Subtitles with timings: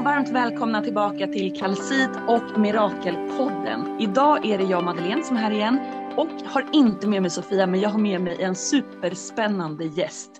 [0.00, 4.00] och varmt välkomna tillbaka till Kalsit och Mirakelpodden.
[4.00, 5.78] Idag är det jag Madeleine som är här igen
[6.16, 10.30] och har inte med mig Sofia men jag har med mig en superspännande gäst.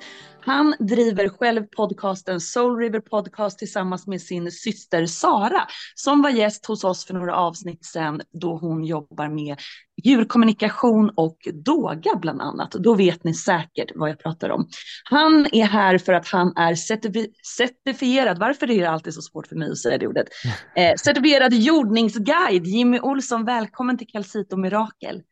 [0.42, 6.66] Han driver själv podcasten Soul River Podcast tillsammans med sin syster Sara som var gäst
[6.66, 9.56] hos oss för några avsnitt sedan då hon jobbar med
[10.04, 12.72] djurkommunikation och doga bland annat.
[12.72, 14.68] Då vet ni säkert vad jag pratar om.
[15.04, 19.46] Han är här för att han är certifi certifierad, varför är det alltid så svårt
[19.46, 20.28] för mig att säga det ordet,
[20.76, 22.66] eh, certifierad jordningsguide.
[22.66, 25.22] Jimmy Olsson, välkommen till Calcito Mirakel.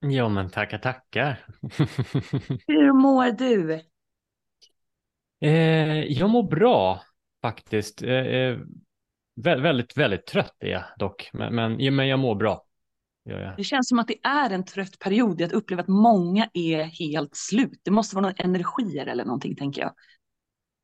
[0.00, 1.46] Ja men tackar tackar.
[2.66, 3.80] Hur mår du?
[5.40, 7.02] Eh, jag mår bra
[7.42, 8.02] faktiskt.
[8.02, 8.58] Eh, eh
[9.42, 12.62] väldigt, väldigt trött är jag dock, men, men, men jag mår bra.
[13.56, 15.40] Det känns som att det är en trött period.
[15.40, 17.80] Jag upplever att många är helt slut.
[17.84, 19.92] Det måste vara några energier eller någonting tänker jag.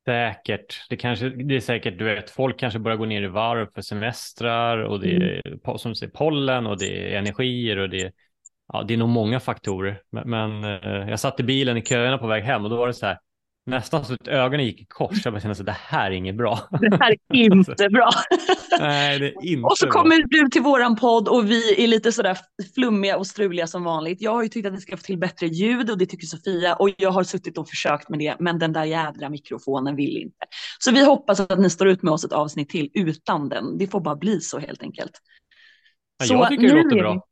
[0.06, 0.86] Säkert.
[0.88, 3.82] Det, kanske, det är säkert, du vet, folk kanske börjar gå ner i varv för
[3.82, 5.78] semestrar och det är mm.
[5.78, 8.12] som säger, pollen och det är energier och det är,
[8.72, 10.02] ja, det är nog många faktorer.
[10.10, 12.86] Men, men eh, jag satt i bilen i köerna på väg hem och då var
[12.86, 13.18] det så här,
[13.66, 15.24] Nästan så att ögonen gick i kors.
[15.24, 16.58] Jag bara kände att det här är inget bra.
[16.80, 17.16] Det här är
[17.52, 18.10] inte bra.
[18.80, 22.12] Nej, det är inte Och så kommer du till våran podd och vi är lite
[22.12, 22.38] sådär
[22.74, 24.20] flummiga och struliga som vanligt.
[24.20, 26.74] Jag har ju tyckt att vi ska få till bättre ljud och det tycker Sofia
[26.74, 30.46] och jag har suttit och försökt med det men den där jädra mikrofonen vill inte.
[30.78, 33.78] Så vi hoppas att ni står ut med oss ett avsnitt till utan den.
[33.78, 35.12] Det får bara bli så helt enkelt.
[36.18, 37.26] Ja, jag tycker det låter bra.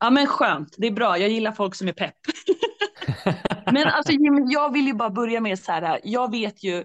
[0.00, 1.18] Ja men skönt, det är bra.
[1.18, 2.14] Jag gillar folk som är pepp.
[3.72, 6.84] Men alltså Jimmy, jag vill ju bara börja med så här, jag vet ju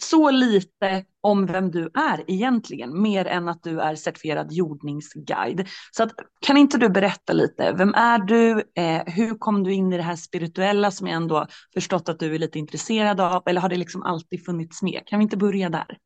[0.00, 5.68] så lite om vem du är egentligen, mer än att du är certifierad jordningsguide.
[5.90, 6.12] Så att,
[6.46, 10.02] kan inte du berätta lite, vem är du, eh, hur kom du in i det
[10.02, 13.76] här spirituella som jag ändå förstått att du är lite intresserad av, eller har det
[13.76, 15.02] liksom alltid funnits med?
[15.06, 15.98] Kan vi inte börja där?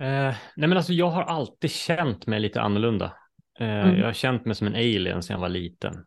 [0.00, 3.12] Eh, nej men alltså jag har alltid känt mig lite annorlunda.
[3.60, 3.98] Eh, mm.
[3.98, 6.04] Jag har känt mig som en alien sedan jag var liten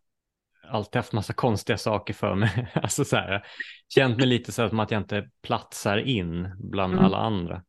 [0.71, 2.71] alltid haft massa konstiga saker för mig.
[2.73, 3.45] alltså så här,
[3.89, 7.05] känt mig lite så som att jag inte platsar in bland mm.
[7.05, 7.63] alla andra.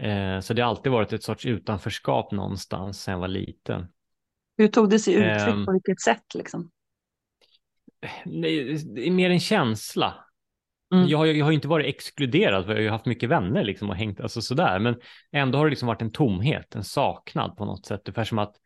[0.00, 3.86] Eh, så det har alltid varit ett sorts utanförskap någonstans sedan jag var liten.
[4.56, 6.70] Hur tog det sig uttryck eh, på vilket sätt liksom?
[8.24, 10.24] Det är mer en känsla.
[10.94, 11.08] Mm.
[11.08, 13.96] Jag, har, jag har inte varit exkluderad för jag har haft mycket vänner liksom och
[13.96, 14.78] hängt alltså sådär.
[14.78, 14.96] Men
[15.32, 18.08] ändå har det liksom varit en tomhet, en saknad på något sätt.
[18.08, 18.56] Ungefär som att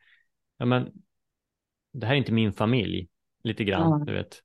[0.59, 0.89] ja, men,
[1.93, 3.09] det här är inte min familj
[3.47, 4.05] lite grann, ja.
[4.07, 4.39] du vet.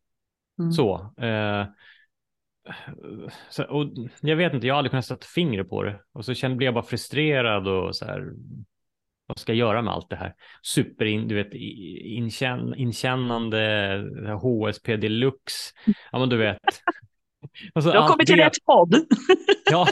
[0.60, 0.72] Mm.
[0.72, 1.14] Så.
[1.18, 1.66] Eh,
[3.50, 3.64] så.
[3.64, 3.86] och
[4.22, 6.02] jag vet inte, jag har aldrig kunnat sätta fingret på det.
[6.14, 8.34] Och så kände, blev jag bara frustrerad och så här,
[9.26, 10.34] vad ska jag göra med allt det här?
[10.62, 15.74] Super, in, du vet, inkänn, inkännande, HSP deluxe,
[16.12, 16.60] ja men du vet.
[17.74, 18.46] Alltså, du har kommit till det...
[18.46, 18.96] rätt podd.
[19.72, 19.88] ja,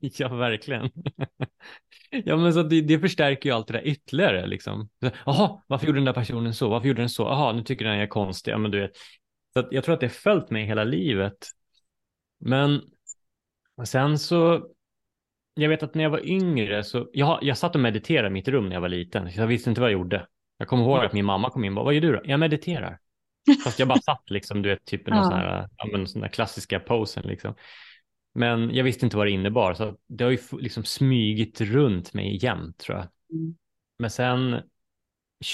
[0.00, 0.90] ja, verkligen.
[2.10, 4.46] ja, men så det, det, förstärker ju allt det där ytterligare.
[4.46, 4.88] Liksom.
[5.26, 6.68] Jaha, varför gjorde den där personen så?
[6.68, 7.22] Varför gjorde den så?
[7.22, 8.52] Jaha, nu tycker den jag är konstig.
[8.52, 8.90] Ja, men du vet.
[9.54, 11.36] Så jag tror att det har följt mig hela livet.
[12.40, 12.80] Men
[13.84, 14.66] sen så,
[15.54, 18.48] jag vet att när jag var yngre så, jag, jag satt och mediterade i mitt
[18.48, 19.30] rum när jag var liten.
[19.34, 20.26] Jag visste inte vad jag gjorde.
[20.58, 22.20] Jag kommer ihåg att min mamma kom in och bara, vad gör du då?
[22.24, 22.98] Jag mediterar.
[23.64, 25.22] Fast jag bara satt liksom, du vet, typ ja.
[25.22, 27.54] sån här, ja, men, sån där klassiska posen liksom.
[28.34, 32.44] Men jag visste inte vad det innebar, så det har ju liksom smygit runt mig
[32.44, 33.08] jämt tror jag.
[33.32, 33.56] Mm.
[33.98, 34.62] Men sen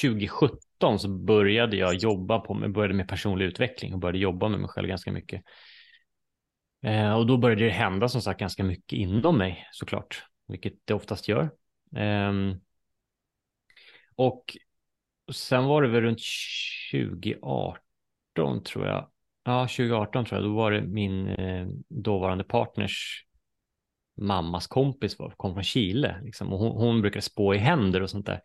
[0.02, 4.68] 2017 så började jag jobba på, började med personlig utveckling och började jobba med mig
[4.68, 5.42] själv ganska mycket.
[6.82, 10.94] Eh, och då började det hända som sagt ganska mycket inom mig såklart, vilket det
[10.94, 11.50] oftast gör.
[11.96, 12.32] Eh,
[14.16, 14.56] och
[15.32, 16.20] sen var det väl runt
[16.92, 17.85] 2018
[18.64, 19.08] tror jag.
[19.44, 20.50] Ja, 2018 tror jag.
[20.50, 23.26] Då var det min eh, dåvarande partners
[24.20, 28.10] mammas kompis var, kom från Chile liksom, och hon, hon brukar spå i händer och
[28.10, 28.40] sånt där.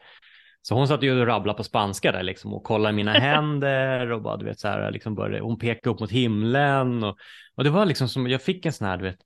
[0.62, 4.22] Så hon satt ju och rabblade på spanska där liksom och kollade mina händer och
[4.22, 7.18] bara du vet så här liksom började, hon pekade upp mot himlen och,
[7.56, 9.20] och det var liksom som jag fick en sån här du vet,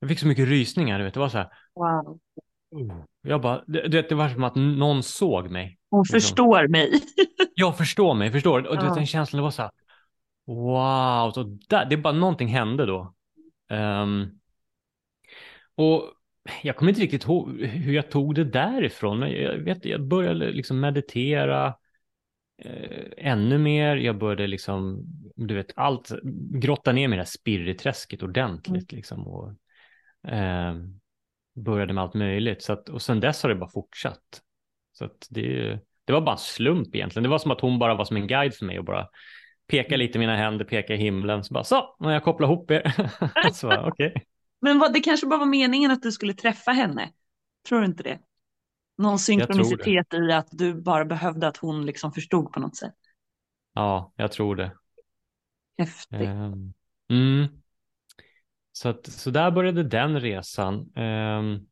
[0.00, 1.48] jag fick så mycket rysningar du vet, det var så här.
[1.74, 2.18] Wow.
[3.22, 5.78] Jag bara, du vet, det var som att någon såg mig.
[5.90, 6.20] Hon liksom.
[6.20, 7.02] förstår mig.
[7.54, 8.66] jag förstår mig, förstår.
[8.66, 9.70] Och du vet, den känslan, det var så här,
[10.46, 13.14] wow, så där, det är bara någonting hände då.
[13.70, 14.40] Um,
[15.74, 16.12] och
[16.62, 20.50] jag kommer inte riktigt ihåg hur jag tog det därifrån, men jag vet, jag började
[20.50, 21.74] liksom meditera
[22.62, 23.96] eh, ännu mer.
[23.96, 25.02] Jag började liksom,
[25.36, 26.12] du vet, allt,
[26.50, 28.96] grotta ner mig i det här spirriträsket ordentligt mm.
[28.96, 29.28] liksom.
[29.28, 29.52] Och,
[30.32, 30.74] eh,
[31.56, 32.62] började med allt möjligt.
[32.62, 34.42] Så att, och sen dess har det bara fortsatt.
[34.92, 37.22] Så att det, det var bara en slump egentligen.
[37.22, 39.08] Det var som att hon bara var som en guide för mig och bara
[39.66, 41.44] peka lite mina händer, peka i himlen.
[41.44, 43.10] Så bara så, när jag kopplar ihop er.
[43.52, 44.08] så okej.
[44.08, 44.22] Okay.
[44.60, 47.12] Men vad, det kanske bara var meningen att du skulle träffa henne?
[47.68, 48.18] Tror du inte det?
[48.98, 52.94] Någon synkronicitet i att du bara behövde att hon liksom förstod på något sätt.
[53.74, 54.72] Ja, jag tror det.
[55.78, 56.20] Häftigt.
[56.20, 56.74] Um,
[57.10, 57.46] mm.
[58.72, 60.96] Så, att, så där började den resan.
[60.96, 61.68] Um,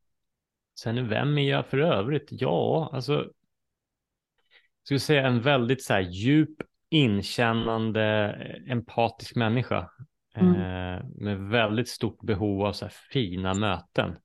[0.79, 2.27] sen vem är jag för övrigt?
[2.31, 3.13] Ja, alltså.
[3.13, 8.31] Jag skulle säga en väldigt så här djup, inkännande,
[8.67, 9.89] empatisk människa.
[10.35, 10.55] Mm.
[10.55, 14.15] Eh, med väldigt stort behov av så fina möten.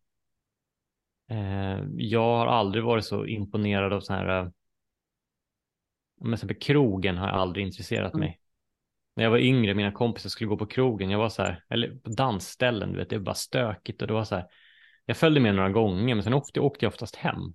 [1.31, 4.53] Eh, jag har aldrig varit så imponerad av så här.
[6.25, 8.25] Eh, till krogen har jag aldrig intresserat mm.
[8.25, 8.41] mig.
[9.17, 11.97] När jag var yngre, mina kompisar skulle gå på krogen, jag var så här, eller
[11.97, 14.47] på dansställen, du vet, det var bara stökigt och det var så här.
[15.07, 17.55] Jag följde med några gånger, men sen åkte, åkte jag oftast hem.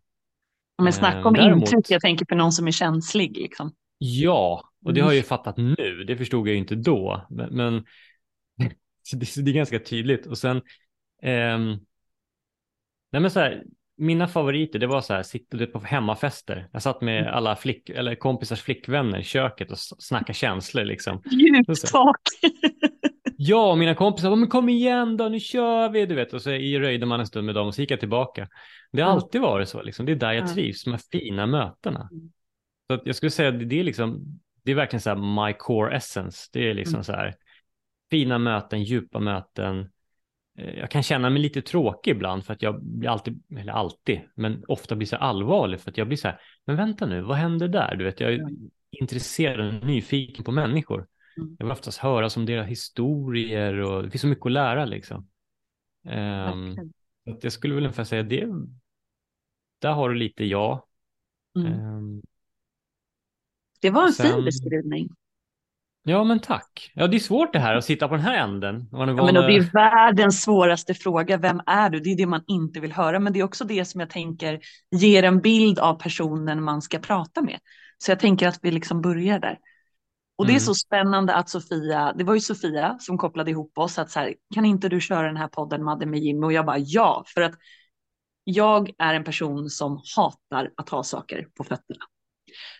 [0.83, 3.71] Men snacka om Däremot, intryck, jag tänker på någon som är känslig liksom.
[3.97, 5.27] Ja, och det har jag ju mm.
[5.27, 7.85] fattat nu, det förstod jag ju inte då, men, men
[9.13, 10.25] det, det, är ganska tydligt.
[10.25, 10.61] Och sen,
[11.23, 11.79] um,
[13.15, 13.63] Nej men så här,
[13.97, 16.69] mina favoriter det var så här, sitta på hemmafester.
[16.71, 17.33] Jag satt med mm.
[17.33, 21.21] alla flick, eller kompisars flickvänner i köket och snackade känslor liksom.
[21.31, 22.21] Djupt tak.
[23.37, 26.33] ja, och mina kompisar, men kom igen då, nu kör vi, du vet.
[26.33, 28.47] Och så röjde man en stund med dem och så gick jag tillbaka.
[28.91, 29.23] Det har mm.
[29.23, 30.05] alltid varit så, liksom.
[30.05, 32.09] det är där jag trivs, de här fina mötena.
[32.11, 32.31] Mm.
[32.87, 35.95] Så jag skulle säga att det är liksom, det är verkligen så här my core
[35.95, 36.49] essence.
[36.53, 37.03] Det är liksom mm.
[37.03, 37.35] så här
[38.11, 39.89] fina möten, djupa möten,
[40.57, 44.21] Eh, jag kan känna mig lite tråkig ibland för att jag blir alltid, eller alltid,
[44.35, 47.37] men ofta blir så allvarlig för att jag blir så här, men vänta nu, vad
[47.37, 47.95] händer där?
[47.95, 48.47] Du vet, jag är
[48.91, 51.07] intresserad och nyfiken på människor.
[51.37, 51.55] Mm.
[51.59, 55.27] Jag vill oftast höra om deras historier och det finns så mycket att lära liksom.
[56.05, 56.91] Um,
[57.29, 58.47] att jag skulle väl ungefär säga det,
[59.79, 60.87] där har du lite ja.
[61.59, 61.73] Mm.
[61.73, 62.21] Um,
[63.81, 65.09] det var en sen, fin beskrivning.
[66.07, 66.91] Ja, men tack.
[66.95, 68.89] Ja, det är svårt det här att sitta på den här änden.
[68.91, 71.37] Ja, men det är världens svåraste fråga.
[71.37, 71.99] Vem är du?
[71.99, 74.59] Det är det man inte vill höra, men det är också det som jag tänker
[74.91, 77.59] ger en bild av personen man ska prata med.
[77.97, 79.59] Så jag tänker att vi liksom börjar där.
[80.37, 80.47] Och mm.
[80.47, 80.65] det är mm.
[80.65, 84.33] så spännande att Sofia, det var ju Sofia som kopplade ihop oss, att så här,
[84.53, 86.45] kan inte du köra den här podden Madde med Jimmy?
[86.45, 87.53] Och jag bara ja, för att
[88.43, 92.05] jag är en person som hatar att ha saker på fötterna.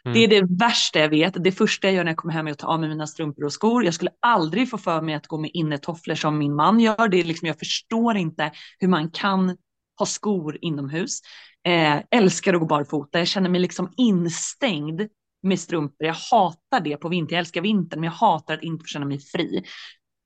[0.06, 0.14] Mm.
[0.14, 1.44] Det är det värsta jag vet.
[1.44, 3.46] Det första jag gör när jag kommer hem är att ta av mig mina strumpor
[3.46, 3.86] och skor.
[3.86, 7.08] Jag skulle aldrig få för mig att gå med innetofflor som min man gör.
[7.08, 9.58] Det är liksom, jag förstår inte hur man kan
[10.00, 11.20] ha skor inomhus.
[11.68, 13.18] Eh, älskar att gå barfota.
[13.20, 15.02] Jag känner mig liksom instängd
[15.44, 16.08] med strumpor.
[16.08, 17.34] Jag hatar det på vintern.
[17.36, 19.64] Jag älskar vintern, men jag hatar att inte få känna mig fri.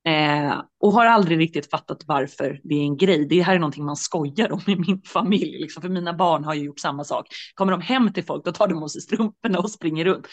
[0.08, 3.26] Eh, och har aldrig riktigt fattat varför det är en grej.
[3.28, 6.54] Det här är någonting man skojar om i min familj, liksom, för mina barn har
[6.54, 7.26] ju gjort samma sak.
[7.54, 10.26] Kommer de hem till folk, då tar de av sig strumporna och springer runt.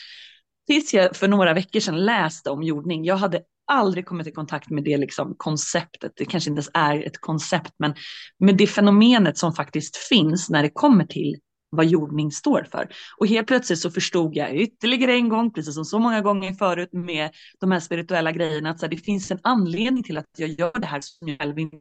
[0.68, 3.06] Tills jag för några veckor sedan läste om jordning.
[3.06, 3.42] Jag hade
[3.72, 6.12] aldrig kommit i kontakt med det liksom, konceptet.
[6.16, 7.94] Det kanske inte ens är ett koncept, men
[8.40, 12.90] med det fenomenet som faktiskt finns när det kommer till vad jordning står för.
[13.18, 16.94] Och helt plötsligt så förstod jag ytterligare en gång, precis som så många gånger förut
[16.94, 17.30] med
[17.60, 20.72] de här spirituella grejerna, att så här, det finns en anledning till att jag gör
[20.80, 21.78] det här som jag själv inte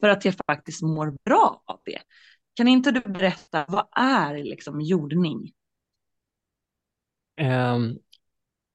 [0.00, 1.98] För att jag faktiskt mår bra av det.
[2.54, 5.52] Kan inte du berätta, vad är liksom jordning?
[7.40, 7.98] Um,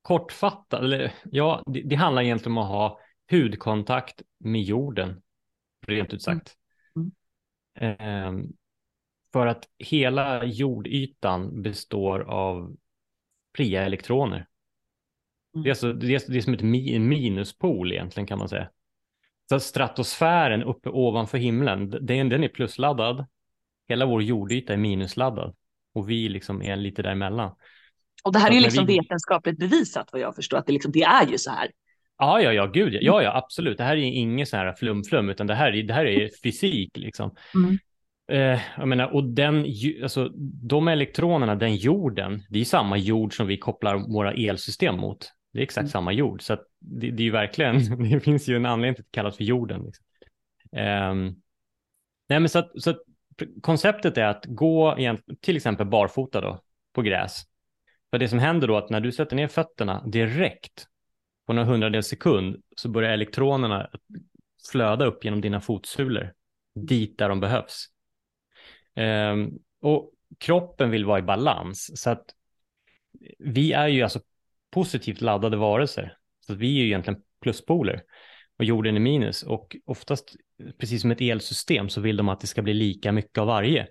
[0.01, 2.99] kortfattat, eller ja, det, det, handlar egentligen om att ha
[3.31, 5.21] hudkontakt med jorden,
[5.87, 6.55] rent ut sagt.
[6.95, 7.11] Mm.
[7.79, 8.27] Mm.
[8.27, 8.53] Um,
[9.33, 12.75] för att hela jordytan består av
[13.55, 14.47] fria elektroner.
[15.55, 15.63] Mm.
[15.63, 18.69] Det, är alltså, det, är, det är som ett minuspol egentligen kan man säga.
[19.49, 23.25] Så stratosfären uppe ovanför himlen, den, den är plusladdad.
[23.87, 25.55] Hela vår jordyta är minusladdad
[25.93, 27.55] och vi liksom är lite däremellan.
[28.23, 28.97] Och det här så är liksom vi...
[28.97, 31.71] vetenskapligt bevisat vad jag förstår, att det, liksom, det är ju så här.
[32.17, 33.77] Ja, ja, ja, gud, ja, ja, absolut.
[33.77, 37.35] Det här är inget så här flum-flum, utan det här, det här är fysik liksom.
[37.55, 37.77] Mm.
[38.29, 39.65] Eh, jag menar, och den,
[40.03, 40.29] alltså,
[40.63, 45.31] de elektronerna, den jorden, det är samma jord som vi kopplar våra elsystem mot.
[45.53, 45.89] Det är exakt mm.
[45.89, 49.11] samma jord, så det, det, är ju verkligen, det finns ju en anledning till att
[49.11, 49.81] det kallas för jorden.
[49.85, 50.05] Liksom.
[50.71, 51.13] Eh,
[52.29, 52.99] nej, men så, att, så att
[53.61, 54.97] konceptet är att gå
[55.41, 56.61] till exempel barfota då,
[56.93, 57.43] på gräs.
[58.11, 60.87] För det som händer då att när du sätter ner fötterna direkt
[61.47, 63.89] på några hundradels sekund så börjar elektronerna
[64.71, 66.33] flöda upp genom dina fotsulor
[66.75, 67.89] dit där de behövs.
[68.95, 72.01] Ehm, och kroppen vill vara i balans.
[72.01, 72.25] Så att
[73.39, 74.19] vi är ju alltså
[74.71, 76.17] positivt laddade varelser.
[76.39, 78.01] Så att vi är ju egentligen pluspoler
[78.57, 79.43] och jorden är minus.
[79.43, 80.35] Och oftast,
[80.77, 83.87] precis som ett elsystem, så vill de att det ska bli lika mycket av varje.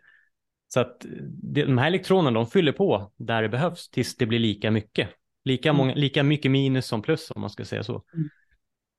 [0.69, 1.07] Så att
[1.43, 5.09] de här elektronerna, de fyller på där det behövs tills det blir lika mycket.
[5.45, 6.01] Lika, många, mm.
[6.01, 8.05] lika mycket minus som plus om man ska säga så.
[8.15, 8.29] Mm.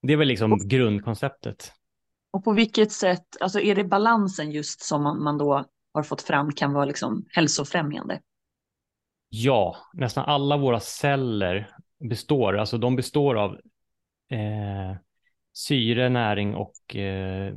[0.01, 1.73] Det är väl liksom och, grundkonceptet.
[2.31, 5.65] Och på vilket sätt, alltså är det balansen just som man, man då
[5.99, 8.21] har fått fram kan vara liksom hälsofrämjande?
[9.29, 13.53] Ja, nästan alla våra celler består, alltså de består av
[14.29, 14.97] eh,
[15.53, 17.53] syre, näring och eh,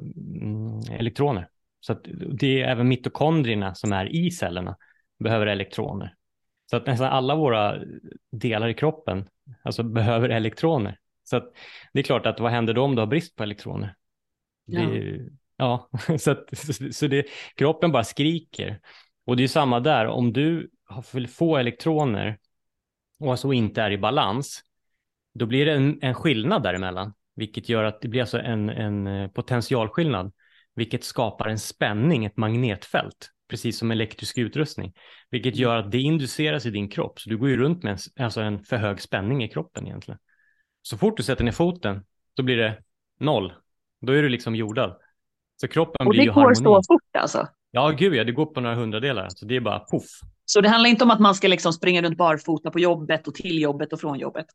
[0.90, 1.48] elektroner.
[1.80, 2.00] Så att
[2.38, 4.76] det är även mitokondrierna som är i cellerna
[5.18, 6.14] behöver elektroner.
[6.70, 7.82] Så att nästan alla våra
[8.30, 9.28] delar i kroppen
[9.62, 10.98] alltså behöver elektroner.
[11.24, 11.52] Så att
[11.92, 13.94] det är klart att vad händer då om du har brist på elektroner?
[14.64, 15.28] Ja, det,
[15.62, 15.88] ja
[16.18, 16.48] så, att,
[16.92, 17.26] så det,
[17.56, 18.80] kroppen bara skriker.
[19.26, 20.70] Och det är samma där, om du
[21.12, 22.38] vill få elektroner
[23.20, 24.60] och alltså inte är i balans,
[25.34, 29.06] då blir det en, en skillnad däremellan, vilket gör att det blir alltså en, en
[29.06, 30.32] eh, potentialskillnad,
[30.74, 34.92] vilket skapar en spänning, ett magnetfält, precis som elektrisk utrustning,
[35.30, 37.20] vilket gör att det induceras i din kropp.
[37.20, 40.18] Så du går ju runt med en, alltså en för hög spänning i kroppen egentligen.
[40.82, 42.04] Så fort du sätter ner foten,
[42.36, 42.82] då blir det
[43.20, 43.52] noll.
[44.00, 45.01] Då är du liksom jordad.
[45.62, 46.46] Så kroppen blir ju harmoni.
[46.46, 47.48] Och det går så fort alltså?
[47.70, 49.28] Ja, gud ja, det går på några hundradelar.
[49.28, 50.20] Så det är bara poff.
[50.44, 53.34] Så det handlar inte om att man ska liksom springa runt barfota på jobbet och
[53.34, 54.46] till jobbet och från jobbet?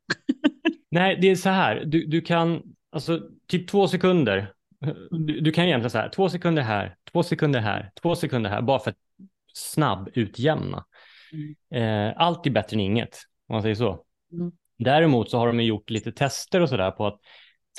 [0.91, 1.83] Nej, det är så här.
[1.85, 2.61] Du, du kan,
[2.91, 4.51] alltså typ två sekunder.
[5.09, 8.61] Du, du, kan egentligen så här, två sekunder här, två sekunder här, två sekunder här,
[8.61, 8.97] bara för att
[9.53, 10.85] snabb utjämna.
[11.71, 12.09] Mm.
[12.09, 14.03] Eh, allt är bättre än inget, om man säger så.
[14.31, 14.51] Mm.
[14.79, 17.19] Däremot så har de gjort lite tester och så där på att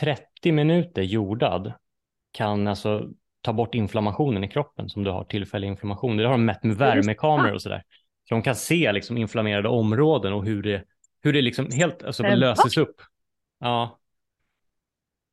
[0.01, 1.73] 30 minuter jordad
[2.39, 3.09] kan alltså
[3.43, 6.17] ta bort inflammationen i kroppen som du har tillfällig inflammation.
[6.17, 7.83] Det har de mätt med värmekameror och sådär.
[8.29, 10.85] Så de kan se liksom inflammerade områden och hur det,
[11.23, 12.97] hur det liksom helt alltså, löses upp.
[13.61, 13.99] Ja.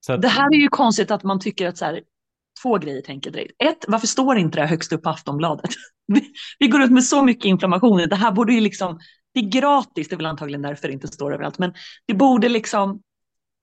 [0.10, 0.22] Att...
[0.22, 2.02] Det här är ju konstigt att man tycker att så här,
[2.64, 3.52] två grejer tänker direkt.
[3.60, 5.70] Ett, varför står inte det högst upp på Aftonbladet?
[6.08, 8.08] Vi, vi går ut med så mycket inflammationer.
[8.08, 9.00] Det här borde ju liksom,
[9.34, 11.74] det är gratis, det är väl antagligen därför det inte står överallt, men
[12.06, 13.02] det borde liksom,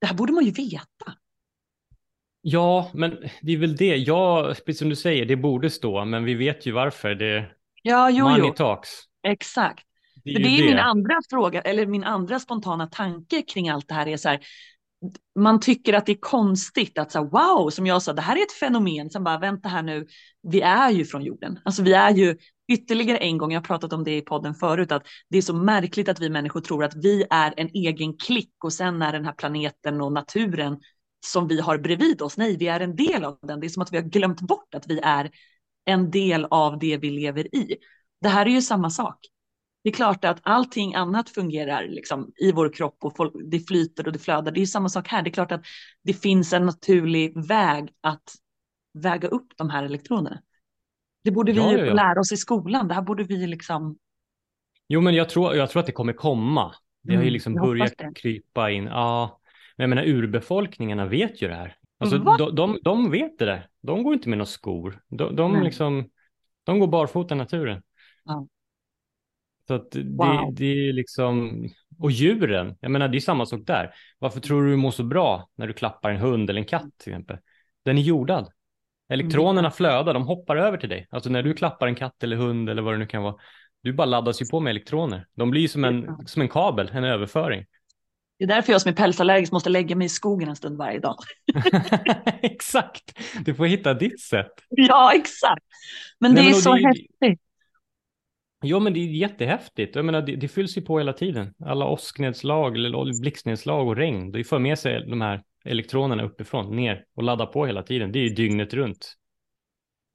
[0.00, 1.14] det här borde man ju veta.
[2.44, 3.96] Ja, men det är väl det.
[3.96, 7.14] Ja, precis som du säger, det borde stå, men vi vet ju varför.
[7.14, 7.46] Det
[7.82, 8.54] ja, jo, money jo.
[8.54, 8.88] talks.
[9.26, 9.84] Exakt.
[10.24, 10.68] Det är, det är det.
[10.68, 14.40] min andra fråga, eller min andra spontana tanke kring allt det här är så här,
[15.38, 18.36] man tycker att det är konstigt att så här, wow, som jag sa, det här
[18.36, 19.10] är ett fenomen.
[19.10, 20.06] Sen bara vänta här nu,
[20.42, 21.58] vi är ju från jorden.
[21.64, 22.36] Alltså vi är ju
[22.72, 25.54] ytterligare en gång, jag har pratat om det i podden förut, att det är så
[25.54, 29.24] märkligt att vi människor tror att vi är en egen klick och sen är den
[29.24, 30.78] här planeten och naturen
[31.24, 32.36] som vi har bredvid oss.
[32.36, 33.60] Nej, vi är en del av den.
[33.60, 35.30] Det är som att vi har glömt bort att vi är
[35.84, 37.76] en del av det vi lever i.
[38.20, 39.18] Det här är ju samma sak.
[39.84, 44.06] Det är klart att allting annat fungerar liksom i vår kropp och folk, det flyter
[44.06, 44.52] och det flödar.
[44.52, 45.22] Det är ju samma sak här.
[45.22, 45.64] Det är klart att
[46.04, 48.34] det finns en naturlig väg att
[48.94, 50.40] väga upp de här elektronerna.
[51.24, 51.94] Det borde vi ja, ja, ja.
[51.94, 52.88] lära oss i skolan.
[52.88, 53.98] Det här borde vi liksom.
[54.88, 56.74] Jo, men jag tror, jag tror att det kommer komma.
[57.02, 58.84] Det har ju mm, liksom börjat krypa in.
[58.84, 59.40] Ja,
[59.76, 61.76] men jag menar urbefolkningarna vet ju det här.
[61.98, 63.68] Alltså, de, de, de, vet det där.
[63.82, 65.02] De går inte med några skor.
[65.08, 66.10] De, de, liksom,
[66.66, 67.82] går barfota i naturen.
[68.24, 68.46] Ja.
[69.66, 70.54] Så att det, wow.
[70.54, 71.64] det är liksom,
[71.98, 73.94] och djuren, jag menar det är samma sak där.
[74.18, 76.98] Varför tror du du mår så bra när du klappar en hund eller en katt
[76.98, 77.38] till exempel?
[77.84, 78.48] Den är jordad.
[79.08, 79.72] Elektronerna mm.
[79.72, 81.06] flödar, de hoppar över till dig.
[81.10, 83.34] Alltså när du klappar en katt eller hund eller vad det nu kan vara,
[83.82, 85.26] du bara laddas ju på med elektroner.
[85.34, 87.64] De blir som en, som en kabel, en överföring.
[88.42, 90.98] Det är därför jag som är pälsallergisk måste lägga mig i skogen en stund varje
[90.98, 91.16] dag.
[92.42, 94.52] exakt, du får hitta ditt sätt.
[94.68, 95.64] Ja, exakt.
[96.20, 96.86] Men Nej, det är så det...
[96.86, 97.40] häftigt.
[98.62, 99.96] Ja, men det är jättehäftigt.
[99.96, 101.54] Jag menar, det, det fylls ju på hela tiden.
[101.64, 104.32] Alla åsknedslag, eller blixtnedslag och regn.
[104.32, 108.12] Det för med sig de här elektronerna uppifrån, ner och laddar på hela tiden.
[108.12, 109.14] Det är ju dygnet runt.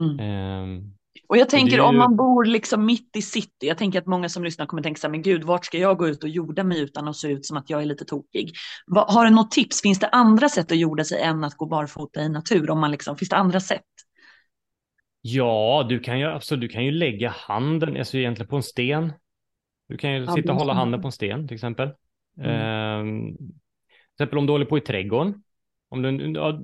[0.02, 0.64] Mm.
[0.64, 1.82] Um, och jag tänker ju...
[1.82, 5.00] om man bor liksom mitt i city, jag tänker att många som lyssnar kommer tänka
[5.00, 7.28] så här, men gud, vart ska jag gå ut och jorda mig utan att se
[7.28, 8.52] ut som att jag är lite tokig?
[8.96, 9.82] Har du något tips?
[9.82, 12.70] Finns det andra sätt att jorda sig än att gå barfota i natur?
[12.70, 13.82] Om man liksom, finns det andra sätt?
[15.22, 19.14] Ja, du kan ju, alltså, du kan ju lägga handen, alltså egentligen på en sten.
[19.90, 21.90] Du kan ju ja, sitta och hålla handen på en sten till exempel.
[22.42, 22.52] Mm.
[22.52, 25.44] Uh, till exempel om du håller på i trädgården.
[25.90, 26.62] Om du, ja,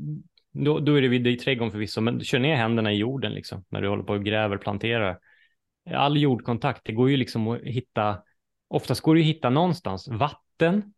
[0.54, 3.66] då, då är det vid i trädgården förvisso, men kör ner händerna i jorden liksom
[3.70, 5.20] när du håller på och gräver, planterar.
[5.92, 8.18] All jordkontakt, det går ju liksom att hitta,
[8.68, 10.94] oftast går det att hitta någonstans vatten.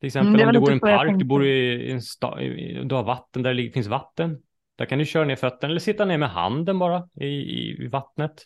[0.00, 2.38] Till exempel mm, om du går i en park, du bor i en stad,
[2.84, 4.42] du har vatten där det finns vatten.
[4.76, 7.88] Där kan du köra ner fötterna eller sitta ner med handen bara i, i, i
[7.88, 8.42] vattnet.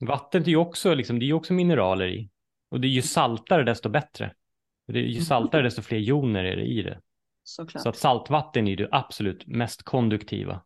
[0.00, 2.30] Vattnet är ju också, liksom, det är också mineraler i.
[2.70, 4.32] Och det är ju saltare desto bättre.
[4.86, 5.22] Det är ju mm.
[5.22, 7.00] saltare desto fler joner är det i det.
[7.50, 7.82] Såklart.
[7.82, 10.62] Så att saltvatten är det absolut mest konduktiva.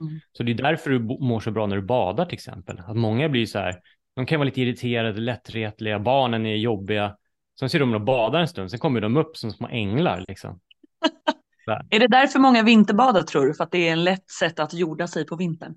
[0.00, 0.20] Mm.
[0.32, 2.82] Så det är därför du mår så bra när du badar till exempel.
[2.86, 3.80] Att många blir så här,
[4.16, 7.16] de kan vara lite irriterade, lättretliga, barnen är jobbiga.
[7.58, 10.60] Sen ser de och badar en stund, sen kommer de upp som små änglar liksom.
[11.90, 13.54] är det därför många vinterbadar tror du?
[13.54, 15.74] För att det är en lätt sätt att jorda sig på vintern?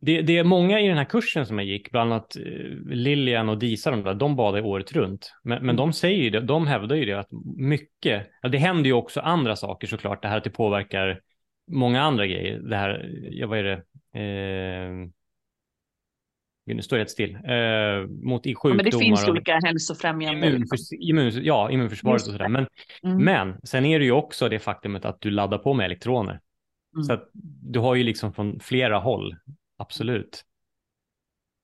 [0.00, 2.42] Det, det är många i den här kursen som jag gick, bland annat eh,
[2.86, 5.32] Lilian och Disa, de, där, de badar året runt.
[5.42, 5.76] Men, men Mm.
[5.76, 9.20] de säger ju det, de hävdar ju det att mycket, ja, det händer ju också
[9.20, 11.20] andra saker såklart, det här att det påverkar
[11.72, 12.58] många andra grejer.
[12.58, 13.82] Det här, ja vad är det,
[14.20, 15.08] eh,
[16.66, 18.74] nu står jag helt still, eh, mot i Ja, sjukdomar.
[18.76, 20.46] men det finns och- olika hälsofrämjande.
[20.46, 22.48] Immunförs immun, ja, immunförsvaret och sådär.
[22.48, 22.66] Men,
[23.02, 23.24] Mm.
[23.24, 26.40] men sen är det ju också det faktumet att du laddar på med elektroner.
[26.94, 27.04] Mm.
[27.04, 27.30] Så att
[27.62, 29.36] du har ju liksom från flera håll,
[29.80, 30.44] absolut.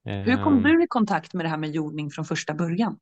[0.05, 2.99] Hur kom Ehm, du i kontakt med det här med jordning från första början?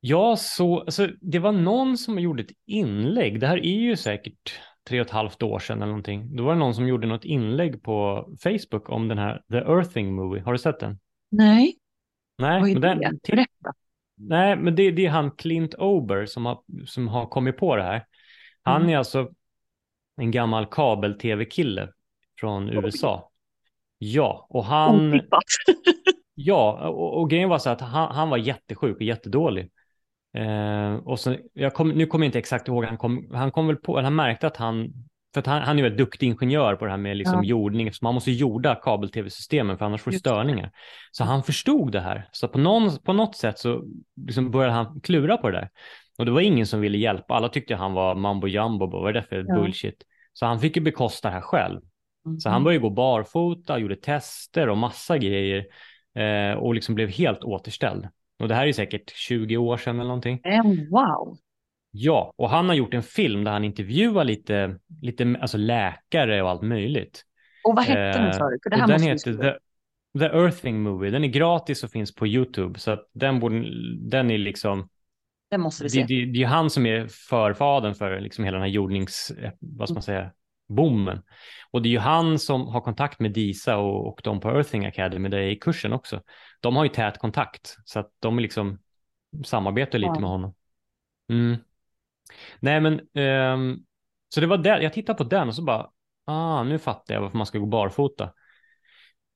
[0.00, 3.40] Ja, så, alltså, det var någon som gjorde ett inlägg.
[3.40, 6.36] Det här är ju säkert tre och ett halvt år sedan eller någonting.
[6.36, 10.14] Då var det någon som gjorde något inlägg på Facebook om den här The Earthing
[10.14, 10.42] Movie.
[10.42, 10.98] Har du sett den?
[11.30, 11.78] Nej,
[12.38, 12.88] Nej, vad är men det?
[13.04, 13.72] den, Berätta.
[14.16, 17.82] Nej, men det, det är han Clint Ober som har, som har kommit på det
[17.82, 18.06] här.
[18.62, 18.94] Han Mm.
[18.94, 19.30] är alltså
[20.16, 21.88] en gammal kabel-tv-kille
[22.40, 23.31] från USA.
[24.04, 25.42] Ja, och han, Otippat.
[26.34, 29.70] ja, och, och grejen var så att han, han var jättesjuk och jättedålig.
[30.36, 33.66] Eh, och så, jag kom, nu kommer jag inte exakt ihåg, han kom, han kom
[33.66, 34.92] väl på, han märkte att han,
[35.34, 37.48] för att han, han är ju en duktig ingenjör på det här med liksom Ja.
[37.48, 40.70] jordning, så man måste jorda kabel-tv-systemen för annars får du störningar.
[41.10, 42.28] Så han förstod det här.
[42.32, 43.84] Så på, någon, på något sätt så
[44.26, 45.68] liksom började han klura på det där.
[46.18, 47.34] Och det var ingen som ville hjälpa.
[47.34, 49.54] Alla tyckte han var mambo jumbo, vad är det för Ja.
[49.54, 50.02] bullshit?
[50.32, 51.80] Så han fick ju bekosta det här själv.
[52.26, 52.40] Mm.
[52.40, 55.66] Så han började gå barfota, gjorde tester och massa grejer
[56.14, 58.08] eh, och liksom blev helt återställd.
[58.38, 60.40] Och det här är säkert 20 år sedan eller någonting.
[60.44, 61.38] Eh, Wow.
[61.94, 66.50] Ja, och han har gjort en film där han intervjuar lite, lite alltså läkare och
[66.50, 67.22] allt möjligt.
[67.64, 68.58] Och vad hette den Eh, sa du?
[68.70, 69.32] Det den heter.
[69.32, 69.58] The,
[70.18, 71.10] The Earthing Movie.
[71.10, 72.78] Den är gratis och finns på YouTube.
[72.78, 73.64] Så den, borde,
[74.10, 74.88] den är liksom,
[75.50, 76.02] Den måste vi det, se.
[76.02, 79.88] det, det är han som är förfadern för liksom hela den här jordnings, eh, vad
[79.88, 80.30] ska man säga,
[80.68, 81.22] bommen.
[81.70, 84.86] Och det är ju han som har kontakt med Disa och, och de på Earthing
[84.86, 86.22] Academy där jag är i kursen också.
[86.60, 88.78] De har ju tät kontakt så att de liksom
[89.44, 90.20] samarbetar lite Ja.
[90.20, 90.54] med honom.
[91.30, 91.56] Mm.
[92.60, 93.78] Nej men, ehm,
[94.28, 95.90] så det var där, jag tittade på den och så bara,
[96.24, 98.32] ah, nu fattar jag varför man ska gå barfota.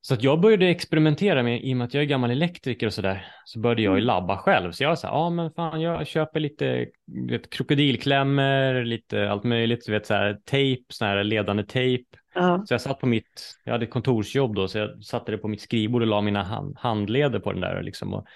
[0.06, 2.92] Så att jag började experimentera med, i och med att jag är gammal elektriker och
[2.92, 4.04] sådär, så började jag Mm.
[4.04, 4.72] labba själv.
[4.72, 6.86] Så jag här, ja ah, men fan jag köper lite
[7.28, 12.04] vet, krokodilklämmor, lite allt möjligt, du vet så här tejp, sån här ledande tejp.
[12.34, 12.64] Ja.
[12.66, 15.48] Så jag satt på mitt, jag hade ett kontorsjobb då, så jag satte det på
[15.48, 18.14] mitt skrivbord och la mina hand, handleder på den där liksom.
[18.14, 18.26] Och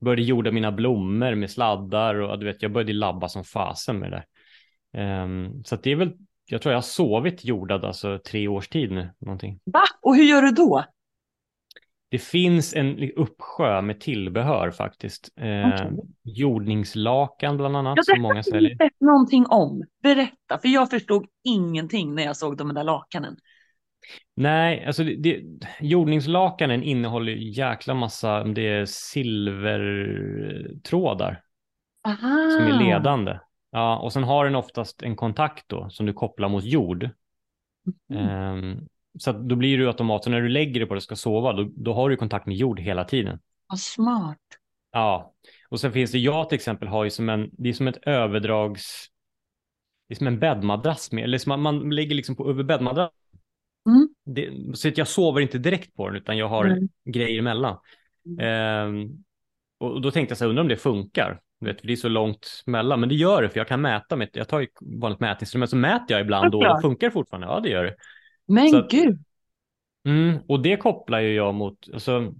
[0.00, 4.10] började jorda mina blommor med sladdar och du vet, jag började labba som fasen med
[4.10, 4.24] det där.
[5.02, 6.12] Ehm, så det är väl,
[6.50, 9.60] jag tror jag har sovit jordad alltså tre års tid nu, någonting.
[9.64, 9.82] Va?
[10.02, 10.84] Och hur gör du då?
[12.10, 15.32] Det finns en uppsjö med tillbehör faktiskt.
[15.36, 15.90] Eh, Okej.
[16.22, 18.76] Jordningslakan bland annat Ja, som många har jag säljer.
[18.76, 19.84] sett någonting om.
[20.02, 23.36] Berätta, för jag förstod ingenting när jag såg de där lakanen.
[24.34, 25.42] Nej, alltså det, det,
[25.80, 31.42] jordningslakanen innehåller jäkla massa, det är silvertrådar
[32.04, 32.50] Aha.
[32.50, 33.38] som är ledande.
[33.70, 37.10] Ja, och sen har den oftast en kontakt då som du kopplar mot jord.
[38.10, 38.28] Mm.
[38.28, 38.88] Ehm,
[39.18, 41.70] så då blir det automatiskt, när du lägger dig på det och ska sova, då,
[41.76, 43.38] då har du kontakt med jord hela tiden.
[43.66, 44.38] Vad smart.
[44.92, 45.34] Ja,
[45.68, 48.06] och sen finns det, jag till exempel har ju som en, det är som ett
[48.06, 49.06] överdrags,
[50.08, 53.10] det är som en bäddmadrass med, eller man, man lägger liksom på över bäddmadrass.
[53.88, 54.08] Mm.
[54.24, 56.88] Det, så att jag sover inte direkt på den utan jag har Mm.
[57.04, 57.78] grejer emellan.
[58.40, 59.08] Ehm,
[59.80, 61.40] och, och då tänkte jag så här, undrar om det funkar.
[61.60, 64.16] Vet, för det är så långt mellan, men det gör det för jag kan mäta
[64.16, 64.66] med, jag tar ju
[65.00, 67.46] vanligt mätinstrument så mäter jag ibland och det funkar fortfarande.
[67.46, 67.94] Ja, det gör det.
[68.48, 69.18] Men Så att- gud.
[70.04, 72.34] Mm, och det kopplar ju jag mot, alltså,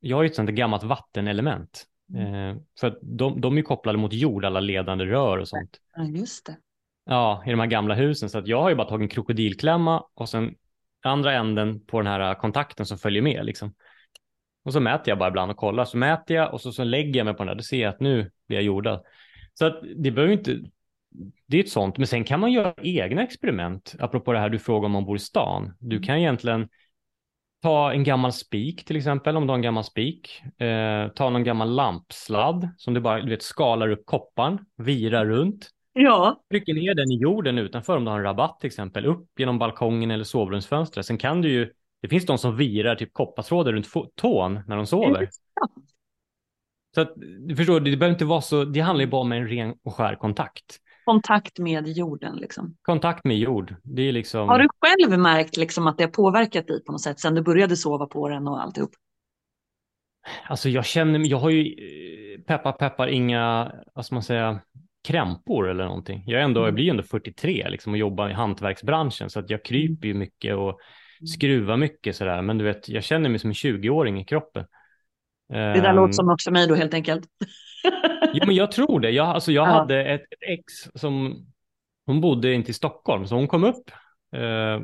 [0.00, 1.86] jag har ju ett sånt gammalt vattenelement.
[2.16, 5.80] Eh, för att de, de är ju kopplade mot jord, alla ledande rör och sånt.
[5.96, 6.56] Ja, just det.
[7.04, 8.28] Ja, i de här gamla husen.
[8.30, 10.54] Så att jag har ju bara tagit en krokodilklämma och sen
[11.02, 13.74] andra änden på den här kontakten som följer med liksom.
[14.64, 15.84] Och så mäter jag bara ibland och kollar.
[15.84, 17.54] Så mäter jag och så, så lägger jag mig på den där.
[17.54, 19.04] Då ser jag att nu blir jag jordad.
[19.54, 20.60] Så att det behöver inte,
[21.46, 21.98] det är ett sånt.
[21.98, 23.94] Men sen kan man göra egna experiment.
[23.98, 25.72] Apropå det här du frågar om man bor i stan.
[25.78, 26.68] Du kan egentligen
[27.62, 30.42] ta en gammal spik till exempel, om du har en gammal spik.
[30.60, 35.70] Eh, ta någon gammal lampsladd som du bara du vet, skalar upp kopparn, virar runt.
[35.92, 36.44] Ja.
[36.50, 39.58] Trycker ner den i jorden utanför om du har en rabatt till exempel, upp genom
[39.58, 41.06] balkongen eller sovrumsfönstret.
[41.06, 41.72] Sen kan du ju,
[42.02, 45.28] det finns de som virar typ koppartrådar runt tån när de sover.
[46.94, 47.12] Så att,
[47.48, 49.94] du förstår, det behöver inte vara så, det handlar ju bara om en ren och
[49.94, 50.80] skär kontakt.
[51.04, 52.76] Kontakt med jorden liksom.
[52.82, 54.48] Kontakt med jord, det är liksom...
[54.48, 57.42] Har du själv märkt liksom att det har påverkat dig på något sätt sen du
[57.42, 58.90] började sova på den och alltihop?
[60.48, 64.60] Alltså jag känner, jag har ju eh, peppar peppar inga, vad ska man säga,
[65.04, 66.22] krämpor eller någonting.
[66.26, 69.50] Jag, är ändå, jag blir ju ändå 43 liksom och jobbar i hantverksbranschen så att
[69.50, 70.78] jag kryper ju mycket och
[71.34, 72.42] skruva mycket sådär.
[72.42, 74.64] Men du vet, jag känner mig som en 20-åring i kroppen.
[75.48, 77.24] Det där um, låter som något för mig då helt enkelt.
[78.32, 79.10] jo, men jag tror det.
[79.10, 79.72] Jag, alltså, jag ja.
[79.72, 81.46] hade ett, ett, ex som,
[82.06, 83.90] hon bodde inte i Stockholm, så hon kom upp
[84.36, 84.80] eh,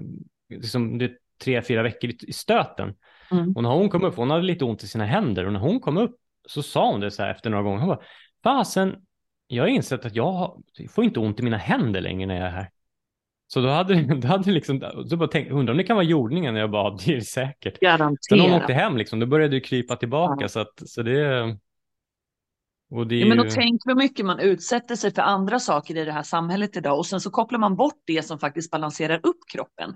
[0.48, 1.12] liksom, det,
[1.44, 2.94] tre, fyra veckor i, i stöten.
[3.30, 3.52] Mm.
[3.52, 5.80] Och när hon kom upp, hon hade lite ont i sina händer och när hon
[5.80, 6.16] kom upp
[6.48, 7.78] så sa hon det så här efter några gånger.
[7.78, 8.00] Hon bara,
[8.42, 8.96] fasen,
[9.46, 12.50] jag har insett att jag får inte ont i mina händer längre när jag är
[12.50, 12.70] här.
[13.52, 16.54] Så då hade, då hade liksom, så bara tänkt, undrar om det kan vara jordningen?
[16.54, 17.80] Jag bara, det är säkert.
[17.80, 18.24] Garanterat.
[18.24, 20.44] Sen när hon åkte hem, liksom, då började det krypa tillbaka.
[20.44, 20.48] Ja.
[20.48, 21.12] Så, att, så det,
[23.08, 26.12] det ja, men och tänk hur mycket man utsätter sig för andra saker i det
[26.12, 29.94] här samhället idag och sen så kopplar man bort det som faktiskt balanserar upp kroppen.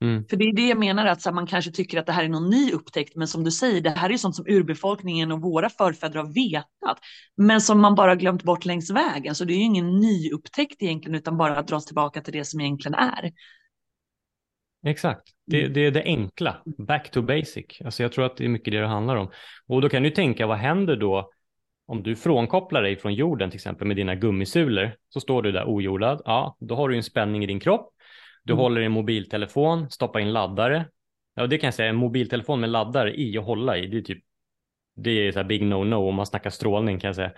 [0.00, 0.24] Mm.
[0.24, 2.28] För det är det jag menar, att så man kanske tycker att det här är
[2.28, 5.70] någon ny upptäckt, men som du säger, det här är sånt som urbefolkningen och våra
[5.70, 6.98] förfäder har vetat,
[7.36, 9.34] men som man bara glömt bort längs vägen.
[9.34, 12.44] Så det är ju ingen ny upptäckt egentligen, utan bara att dras tillbaka till det
[12.44, 13.32] som egentligen är.
[14.86, 15.72] Exakt, det, mm.
[15.72, 17.80] det, är det enkla, back to basic.
[17.84, 19.30] Alltså jag tror att det är mycket det det handlar om.
[19.66, 21.30] Och då kan du tänka, vad händer då
[21.86, 25.64] om du frånkopplar dig från jorden till exempel med dina gummisulor, så står du där
[25.66, 27.94] ojordad, ja, då har du en spänning i din kropp
[28.48, 28.62] du mm.
[28.62, 30.86] håller i en mobiltelefon, stoppar in laddare.
[31.34, 34.02] Ja, det kan jag säga, en mobiltelefon med laddare i och hålla i, det är
[34.02, 34.24] typ
[34.96, 37.32] det är så big no-no om man snackar strålning kan jag säga.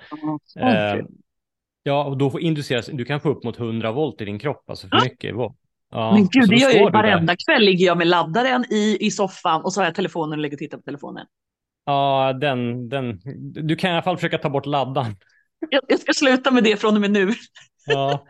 [0.56, 0.98] Mm.
[0.98, 1.04] Eh,
[1.82, 4.70] ja, och då får induceras, du kan få upp mot 100 volt i din kropp,
[4.70, 5.04] alltså för ah!
[5.04, 5.56] mycket volt.
[5.90, 9.10] Ja, men gud, det gör jag ju varenda kväll ligger jag med laddaren i, i
[9.10, 11.26] soffan och så har jag telefonen och ligger och tittar på telefonen.
[11.84, 15.16] Ja, den, den, du kan i alla fall försöka ta bort laddaren.
[15.70, 17.32] Jag, jag ska sluta med det från och med nu.
[17.86, 18.26] Ja,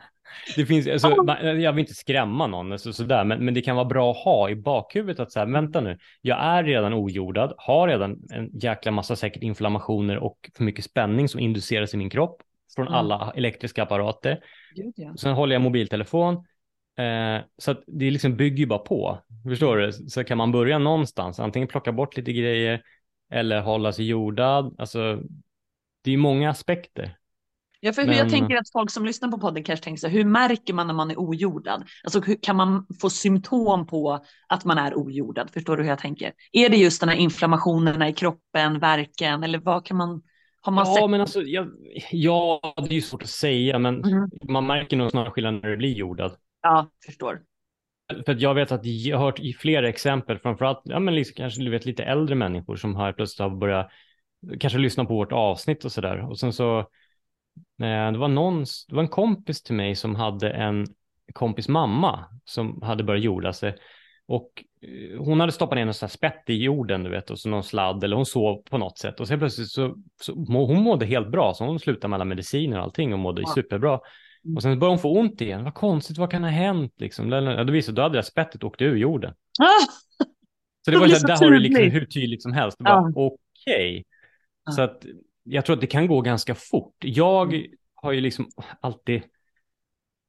[0.56, 3.84] det finns, alltså, jag vill inte skrämma någon, alltså, sådär, men, men det kan vara
[3.84, 8.16] bra att ha i bakhuvudet att säga, vänta nu, jag är redan ojordad, har redan
[8.30, 12.42] en jäkla massa säkert inflammationer och för mycket spänning som induceras i min kropp
[12.74, 12.98] från mm.
[12.98, 14.40] alla elektriska apparater.
[14.76, 15.14] Gud, ja.
[15.16, 16.34] Sen håller jag mobiltelefon,
[16.98, 19.18] eh, så att det liksom bygger ju bara på.
[19.48, 19.92] Förstår du?
[19.92, 22.82] Så kan man börja någonstans, antingen plocka bort lite grejer
[23.32, 24.74] eller hålla sig jordad.
[24.78, 25.22] Alltså,
[26.04, 27.16] det är många aspekter.
[27.80, 30.24] Ja, för hur jag tänker att folk som lyssnar på podden kanske tänker så hur
[30.24, 31.84] märker man när man är ojordad?
[32.04, 35.50] Alltså hur kan man få symptom på att man är ojordad?
[35.50, 36.32] Förstår du hur jag tänker?
[36.52, 40.22] Är det just den här inflammationerna i kroppen, verken eller vad kan man
[40.62, 41.66] har man ja, men alltså, ja,
[42.10, 44.30] ja, det är ju svårt att säga, men mm.
[44.48, 46.32] man märker nog snarare skillnad när det blir jordad.
[46.62, 47.42] Ja, förstår.
[48.26, 51.34] För att jag vet att jag har hört i flera exempel, framförallt ja, men liksom,
[51.36, 53.90] kanske du vet, lite äldre människor som har plötsligt har börjat
[54.60, 56.30] kanske lyssna på vårt avsnitt och så där.
[56.30, 56.86] Och sen så
[57.86, 60.86] det var, någon, det var en kompis till mig som hade en
[61.32, 63.76] kompis mamma som hade börjat jorda sig.
[64.26, 67.48] Och eh, hon hade stoppat ner sån här spett i jorden, du vet, och så
[67.48, 69.20] någon sladd eller hon sov på något sätt.
[69.20, 72.76] Och sen plötsligt så, så hon mådde helt bra, så hon slutade med alla mediciner
[72.76, 73.52] och allting och mådde ja.
[73.54, 74.00] superbra.
[74.44, 74.56] Mm.
[74.56, 75.64] Och sen började hon få ont igen.
[75.64, 77.32] Vad konstigt, vad kan ha hänt liksom?
[77.32, 79.34] Ja, då visade då hade det spettet åkt ur jorden.
[79.58, 80.24] Ah!
[80.84, 82.76] Så det var så, där har du liksom hur tydligt som helst.
[82.80, 83.12] Ja.
[83.16, 83.32] Okej.
[83.66, 84.04] Okay.
[84.64, 84.72] Ja.
[84.72, 85.04] Så att
[85.50, 86.94] jag tror att det kan gå ganska fort.
[86.98, 87.66] Jag mm.
[87.94, 88.48] har ju liksom
[88.80, 89.22] alltid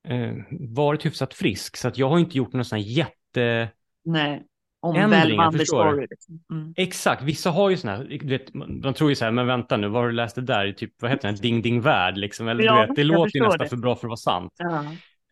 [0.07, 0.33] eh,
[0.75, 3.69] varit hyfsat frisk, så att jag har inte gjort någon sån här jätte...
[4.05, 4.43] Nej,
[4.81, 6.07] omvälvande story.
[6.09, 6.39] Liksom.
[6.51, 6.73] Mm.
[6.77, 9.87] Exakt, vissa har ju såna här, vet, de tror ju så här, men vänta nu,
[9.87, 10.71] vad har du läst det där?
[10.71, 12.47] Typ, vad heter det, Ding Ding Värld liksom?
[12.47, 13.69] Eller ja, du vet, det låter ju nästan det.
[13.69, 14.53] för bra för att vara sant.
[14.57, 14.83] Ja.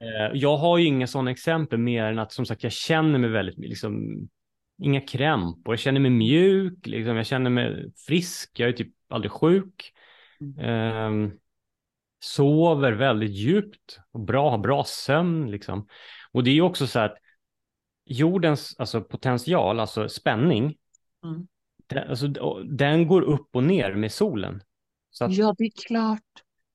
[0.01, 3.29] Eh, jag har ju inga sådana exempel mer än att som sagt, jag känner mig
[3.29, 4.17] väldigt, liksom,
[4.81, 9.31] inga krämpor, jag känner mig mjuk, liksom, jag känner mig frisk, jag är typ aldrig
[9.31, 9.93] sjuk.
[10.41, 10.59] Mm.
[10.59, 11.31] Eh,
[12.19, 15.87] sover väldigt djupt och bra, har bra sömn liksom.
[16.31, 17.17] Och det är ju också så att
[18.05, 20.75] jordens alltså, potential, alltså spänning,
[21.23, 21.47] mm.
[21.87, 22.27] den, alltså,
[22.63, 24.61] den går upp och ner med solen.
[25.21, 26.23] Att, ja, det är klart.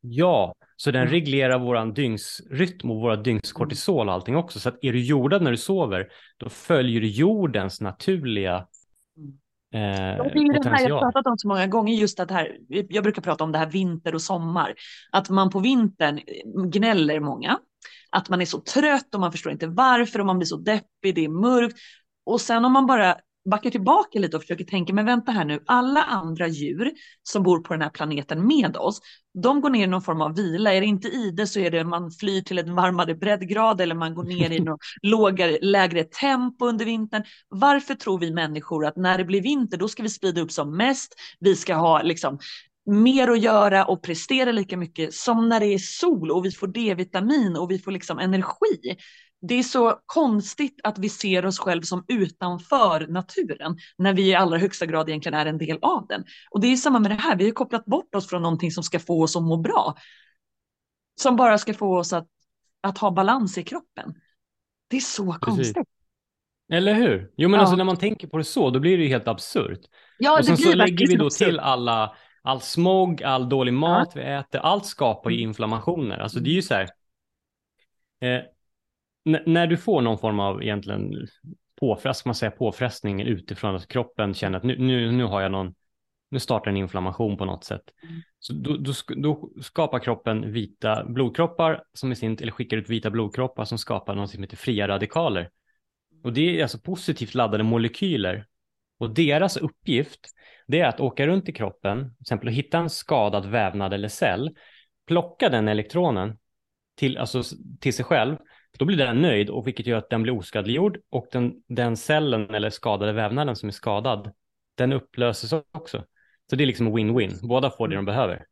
[0.00, 1.12] Ja, så den mm.
[1.12, 4.60] reglerar våran dygnsrytm och våra dygnskortisol och allting också.
[4.60, 8.66] Så att är du jordad när du sover, då följer du jordens naturliga
[9.74, 13.02] Eh, det är det här jag pratat om så många gånger, just att här, jag
[13.02, 14.74] brukar prata om det här vinter och sommar,
[15.10, 16.20] att man på vintern
[16.70, 17.58] gnäller många,
[18.10, 21.14] att man är så trött och man förstår inte varför och man blir så deppig,
[21.14, 21.76] det är mörkt.
[22.26, 23.16] Och sen om man bara
[23.50, 27.60] backar tillbaka lite och försöker tänka, men vänta här nu, alla andra djur som bor
[27.60, 29.00] på den här planeten med oss,
[29.42, 30.72] de går ner i någon form av vila.
[30.74, 34.14] Är det inte ide så är det man flyr till en varmare breddgrad eller man
[34.14, 37.22] går ner i något lågare, lägre tempo under vintern.
[37.48, 40.76] Varför tror vi människor att när det blir vinter, då ska vi sprida upp som
[40.76, 42.38] mest, vi ska ha liksom
[42.86, 46.66] mer att göra och prestera lika mycket som när det är sol och vi får
[46.66, 48.96] D-vitamin och vi får liksom energi
[49.48, 54.34] det är så konstigt att vi ser oss själva som utanför naturen när vi i
[54.34, 56.24] allra högsta grad egentligen är en del av den.
[56.50, 58.82] Och det är samma med det här, vi har kopplat bort oss från någonting som
[58.82, 59.96] ska få oss att må bra.
[61.20, 62.28] Som bara ska få oss att,
[62.80, 64.14] att ha balans i kroppen.
[64.88, 65.40] Det är så Precis.
[65.40, 65.88] konstigt.
[66.72, 67.30] Eller hur?
[67.36, 67.60] Jo men Ja.
[67.60, 69.80] alltså när man tänker på det så, då blir det ju helt absurt.
[70.18, 71.48] Ja, och det sen blir så lägger vi då absurt.
[71.48, 76.18] till alla, all smog, all dålig mat vi äter, allt skapar ju inflammationer.
[76.18, 76.88] Alltså det är ju så här,
[78.20, 78.42] eh,
[79.24, 81.26] n- när du får någon form av egentligen
[81.80, 85.74] påfrest, man säga påfrestning utifrån, att kroppen känner att nu, nu, nu har jag någon,
[86.30, 87.82] nu startar en inflammation på något sätt.
[88.02, 88.22] Mm.
[88.38, 93.10] Så då, då, då skapar kroppen vita blodkroppar som i sin, eller skickar ut vita
[93.10, 95.50] blodkroppar som skapar något som heter fria radikaler.
[96.24, 98.46] Och det är alltså positivt laddade molekyler.
[98.98, 100.20] Och deras uppgift,
[100.66, 104.08] det är att åka runt i kroppen, till exempel att hitta en skadad vävnad eller
[104.08, 104.56] cell,
[105.06, 106.38] plocka den elektronen
[106.96, 107.42] till, alltså,
[107.80, 108.36] till sig själv,
[108.78, 112.54] då blir den nöjd och vilket gör att den blir oskadliggjord och den, den cellen
[112.54, 114.32] eller skadade vävnaden som är skadad,
[114.74, 116.04] den upplöses också.
[116.50, 118.44] Så det är liksom win-win, båda får det de behöver.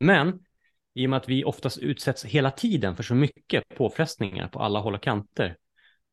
[0.00, 0.40] Men
[0.94, 4.78] i och med att vi oftast utsätts hela tiden för så mycket påfrestningar på alla
[4.78, 5.56] håll och kanter,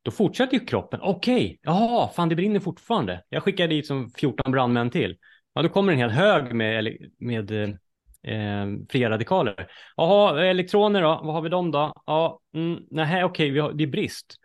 [0.03, 0.99] då fortsätter ju kroppen.
[1.03, 3.23] Okej, jaha, fan det brinner fortfarande.
[3.29, 5.17] Jag skickar dit som 14 brandmän till.
[5.53, 7.69] Ja, då kommer en hel hög med, med eh,
[8.27, 9.67] eh, fria radikaler.
[9.95, 11.21] Jaha, elektroner då?
[11.23, 11.93] Vad har vi dem då?
[12.05, 14.35] Ja, mm, nej, okej, vi har, det är brist.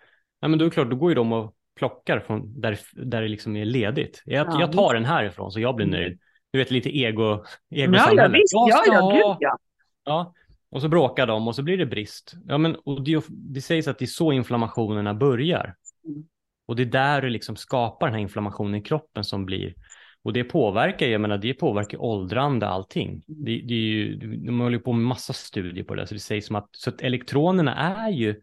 [0.40, 3.22] Ja, men då är det klart, då går ju de och plockar från där, där
[3.22, 4.22] det liksom är ledigt.
[4.24, 6.18] Jag, Ja, jag tar den härifrån så jag blir nöjd.
[6.52, 8.32] Du vet, lite ego, Ja, ja, ego-samhälle.
[8.32, 8.52] visst.
[8.52, 9.58] Ja, ja, gud ja.
[10.04, 10.34] Ja,
[10.70, 12.32] och så bråkar de och så blir det brist.
[12.46, 15.74] Ja, men och det, det sägs att det är så inflammationerna börjar.
[16.04, 16.24] Mm.
[16.66, 19.74] Och det är där du liksom skapar den här inflammationen i kroppen som blir.
[20.22, 23.24] Och det påverkar, jag menar, det påverkar åldrande allting.
[23.26, 26.46] Det, det är ju, de håller på med massa studier på det, så det sägs
[26.46, 28.42] som att, så att elektronerna är ju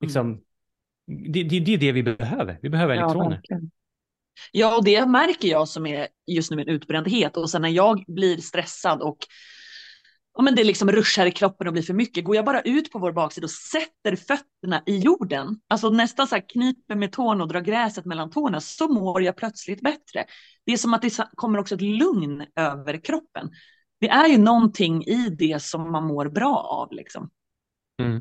[0.00, 0.40] liksom,
[1.06, 2.58] det, det, det är det vi behöver.
[2.62, 3.30] Vi behöver elektroner.
[3.30, 3.70] verkligen.
[4.52, 7.36] Ja, och det märker jag som är just nu min utbrändhet.
[7.36, 9.18] Och sen när jag blir stressad och
[10.38, 12.92] ja, men det liksom ruschar i kroppen och blir för mycket, går jag bara ut
[12.92, 17.42] på vår baksida och sätter fötterna i jorden, alltså nästan så här kniper med tårna
[17.44, 20.24] och drar gräset mellan tårna, så mår jag plötsligt bättre.
[20.66, 23.50] Det är som att det kommer också ett lugn över kroppen.
[24.00, 26.92] Det är ju någonting i det som man mår bra av.
[26.92, 27.30] Liksom.
[28.02, 28.20] Mm.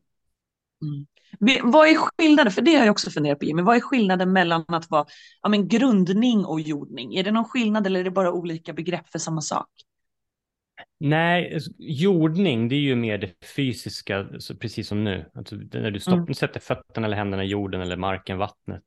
[0.82, 1.72] Mm.
[1.72, 4.66] Vad är skillnaden, för det har jag också funderat på Jimmy, vad är skillnaden mellan
[4.68, 5.06] att vara
[5.42, 7.16] ja, men grundning och jordning?
[7.16, 9.70] Är det någon skillnad eller är det bara olika begrepp för samma sak?
[11.00, 15.26] Nej, jordning det är ju mer det fysiska, så precis som nu.
[15.34, 16.34] Alltså, när du stopp, Mm.
[16.34, 18.84] sätter fötterna eller händerna i jorden eller marken, vattnet.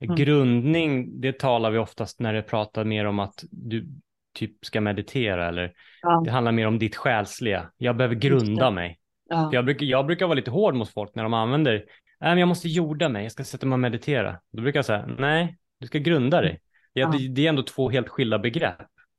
[0.00, 0.16] Mm.
[0.16, 3.88] Grundning, det talar vi oftast när det pratar mer om att du
[4.34, 6.22] typ ska meditera eller Ja.
[6.24, 7.70] det handlar mer om ditt själsliga.
[7.76, 8.98] Jag behöver grunda mig.
[9.28, 9.50] Ja.
[9.52, 11.84] Jag brukar, jag brukar vara lite hård mot folk när de använder, nej
[12.30, 14.38] men jag måste jorda mig, jag ska sätta mig och meditera.
[14.52, 16.60] Då brukar jag säga, nej, du ska grunda dig.
[16.92, 17.18] Ja, Ja.
[17.18, 18.76] det, det är ändå två helt skilda begrepp.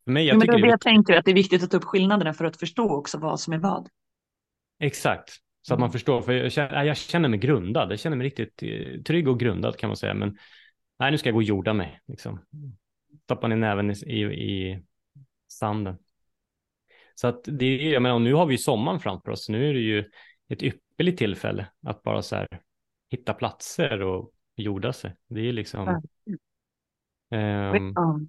[0.09, 1.77] Mig, Ja, jag men det är det jag tänker, att det är viktigt att ta
[1.77, 3.89] upp skillnaderna för att förstå också vad som är vad.
[4.79, 5.29] Exakt,
[5.61, 5.91] så att man Mm.
[5.91, 6.21] förstår.
[6.21, 9.77] För jag känner, jag känner mig grundad, jag känner mig riktigt eh, trygg och grundad
[9.77, 10.13] kan man säga.
[10.13, 10.37] Men
[10.99, 11.99] nej, nu ska jag gå och jorda mig.
[12.07, 12.39] Liksom.
[13.23, 14.83] Stoppa ner näven i, i, i
[15.47, 15.97] sanden.
[17.15, 19.49] Så att det är, jag menar, och nu har vi sommaren framför oss.
[19.49, 20.11] Nu är det ju
[20.49, 22.47] ett ypperligt tillfälle att bara så här
[23.09, 25.15] hitta platser och jorda sig.
[25.27, 26.01] Det är liksom...
[27.31, 28.19] Ehm, Ja.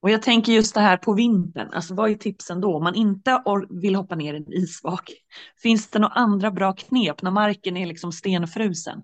[0.00, 2.76] Och jag tänker just det här på vintern, alltså vad är tipsen då?
[2.76, 3.42] Om man inte
[3.82, 5.10] vill hoppa ner i en isvak,
[5.62, 9.02] finns det några andra bra knep när marken är liksom stenfrusen?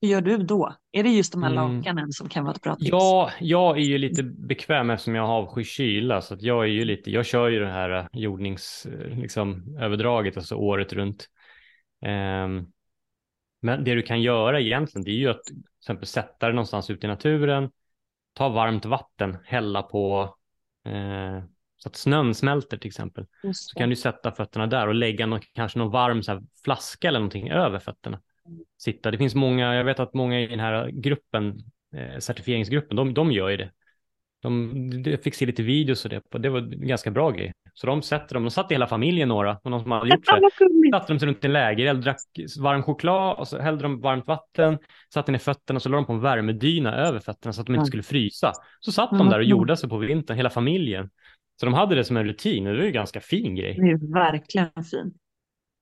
[0.00, 0.74] Hur gör du då?
[0.92, 1.76] Är det just de här Mm.
[1.76, 2.90] lakanen som kan vara ett bra tips?
[2.90, 6.22] Ja, jag är ju lite bekväm eftersom jag avskyr kyla.
[6.22, 9.76] Så att jag är ju lite, jag kör ju det här eh, jordnings, eh, liksom,
[9.80, 11.28] överdraget, alltså året runt.
[12.06, 12.66] Ehm,
[13.62, 16.90] men det du kan göra egentligen, det är ju att till exempel sätta dig någonstans
[16.90, 17.70] ute i naturen,
[18.34, 20.34] ta varmt vatten, hälla på
[20.86, 21.44] eh,
[21.76, 23.26] så att snön smälter till exempel.
[23.54, 27.08] Så kan du sätta fötterna där och lägga någon, kanske någon varm så här, flaska
[27.08, 28.20] eller någonting över fötterna.
[28.78, 29.10] Sitta.
[29.10, 31.58] Det finns många, jag vet att många i den här gruppen,
[31.96, 33.70] eh, certifieringsgruppen, de, de gör ju det.
[34.42, 37.52] De, jag fick se lite videos och det, det var en ganska bra grej.
[37.76, 40.26] Så de sätter dem, de satt i hela familjen några, och någon som hade gjort
[40.26, 40.90] det.
[40.92, 42.16] Satte de sig runt en lägereld, drack
[42.60, 44.78] varm choklad och så hällde de varmt vatten,
[45.14, 47.72] satte ner fötterna och så la de på en värmedyna över fötterna så att de
[47.72, 47.86] inte Mm.
[47.86, 48.52] skulle frysa.
[48.80, 51.10] Så satt de där och gjorde sig på vintern, hela familjen.
[51.60, 53.74] Så de hade det som en rutin och det var ju en ganska fin grej.
[53.80, 55.14] Det är verkligen fin.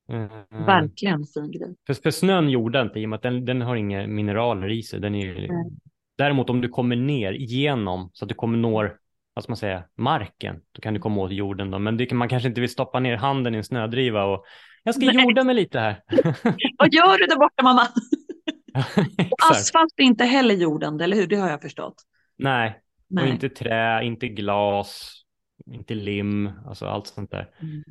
[0.08, 0.28] Mm.
[0.66, 1.74] Verkligen fin grej.
[1.86, 4.82] För, för snön gjorde inte i och med att den, den har inga mineraler i
[4.82, 5.00] sig.
[5.00, 5.34] Den är.
[5.34, 5.72] Nej.
[6.18, 8.96] Däremot om du kommer ner igenom så att du kommer når,
[9.34, 11.78] vad ska man säga, marken, då kan du komma åt jorden då.
[11.78, 14.44] Men det, man kanske inte vill stoppa ner handen i en snödriva och
[14.82, 15.24] jag ska Nej.
[15.24, 16.02] jorda mig lite här.
[16.78, 17.88] Vad gör du där borta mamma?
[19.50, 21.26] Asfalt är inte heller jordande, eller hur?
[21.26, 21.94] Det har jag förstått.
[22.36, 23.30] Nej, och Nej.
[23.30, 25.22] inte trä, inte glas,
[25.66, 27.50] inte lim, alltså allt sånt där.
[27.60, 27.82] Mm.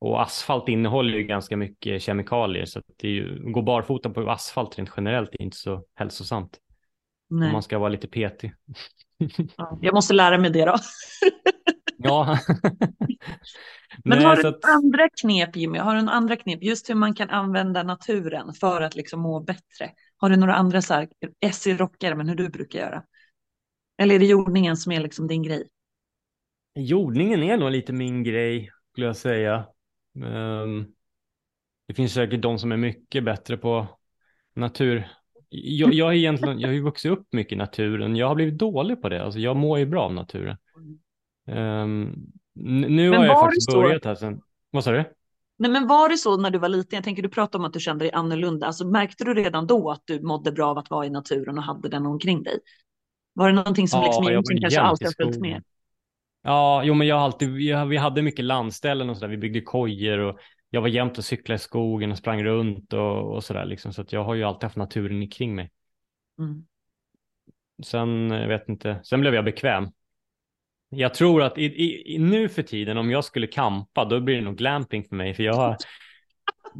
[0.00, 4.78] Och asfalt innehåller ju ganska mycket kemikalier så att det ju, gå barfota på asfalt
[4.78, 6.58] rent generellt är inte så hälsosamt.
[7.30, 7.46] Nej.
[7.46, 8.52] Om man ska vara lite petig.
[9.56, 10.76] Ja, jag måste lära mig det då.
[11.98, 12.38] ja.
[14.04, 14.64] Men Nej, har du att...
[14.64, 15.78] andra knep Jimmy?
[15.78, 16.62] Har du några andra knep?
[16.62, 19.90] Just hur man kan använda naturen för att liksom må bättre.
[20.16, 21.08] Har du några andra så här
[21.52, 23.02] SE-rockare, men hur du brukar göra?
[23.98, 25.68] Eller är det jordningen som är liksom din grej?
[26.74, 29.66] Jordningen är nog lite min grej, skulle jag säga.
[30.24, 30.86] Um,
[31.86, 33.86] det finns säkert de som är mycket bättre på
[34.54, 35.08] natur.
[35.50, 38.16] Jag, jag, är egentligen, jag har ju vuxit upp mycket i naturen.
[38.16, 39.24] Jag har blivit dålig på det.
[39.24, 40.56] Alltså jag mår ju bra av naturen.
[41.46, 44.40] Um, nu men har jag faktiskt börjat här sen.
[44.70, 45.04] Vad sa du?
[45.58, 46.96] Nej, men var det så när du var liten?
[46.96, 48.66] Jag tänker du pratade om att du kände dig annorlunda.
[48.66, 51.64] Alltså, märkte du redan då att du mådde bra av att vara i naturen och
[51.64, 52.58] hade den omkring dig?
[53.32, 55.62] Var det någonting som, liksom, ja, som kanske alltid har följt med?
[56.42, 59.28] Ja, jo, men jag alltid, jag, vi hade mycket landställen och sådär.
[59.28, 60.38] Vi byggde kojor och
[60.70, 63.92] jag var jämt och cyklade i skogen och sprang runt och, och sådär liksom.
[63.92, 65.70] Så att jag har ju alltid haft naturen kring mig.
[66.38, 66.66] Mm.
[67.84, 69.88] Sen, jag vet inte, sen blev jag bekväm.
[70.88, 71.64] Jag tror att i,
[72.14, 75.34] i, nu för tiden om jag skulle kampa då blir det nog glamping för mig
[75.34, 75.76] för jag har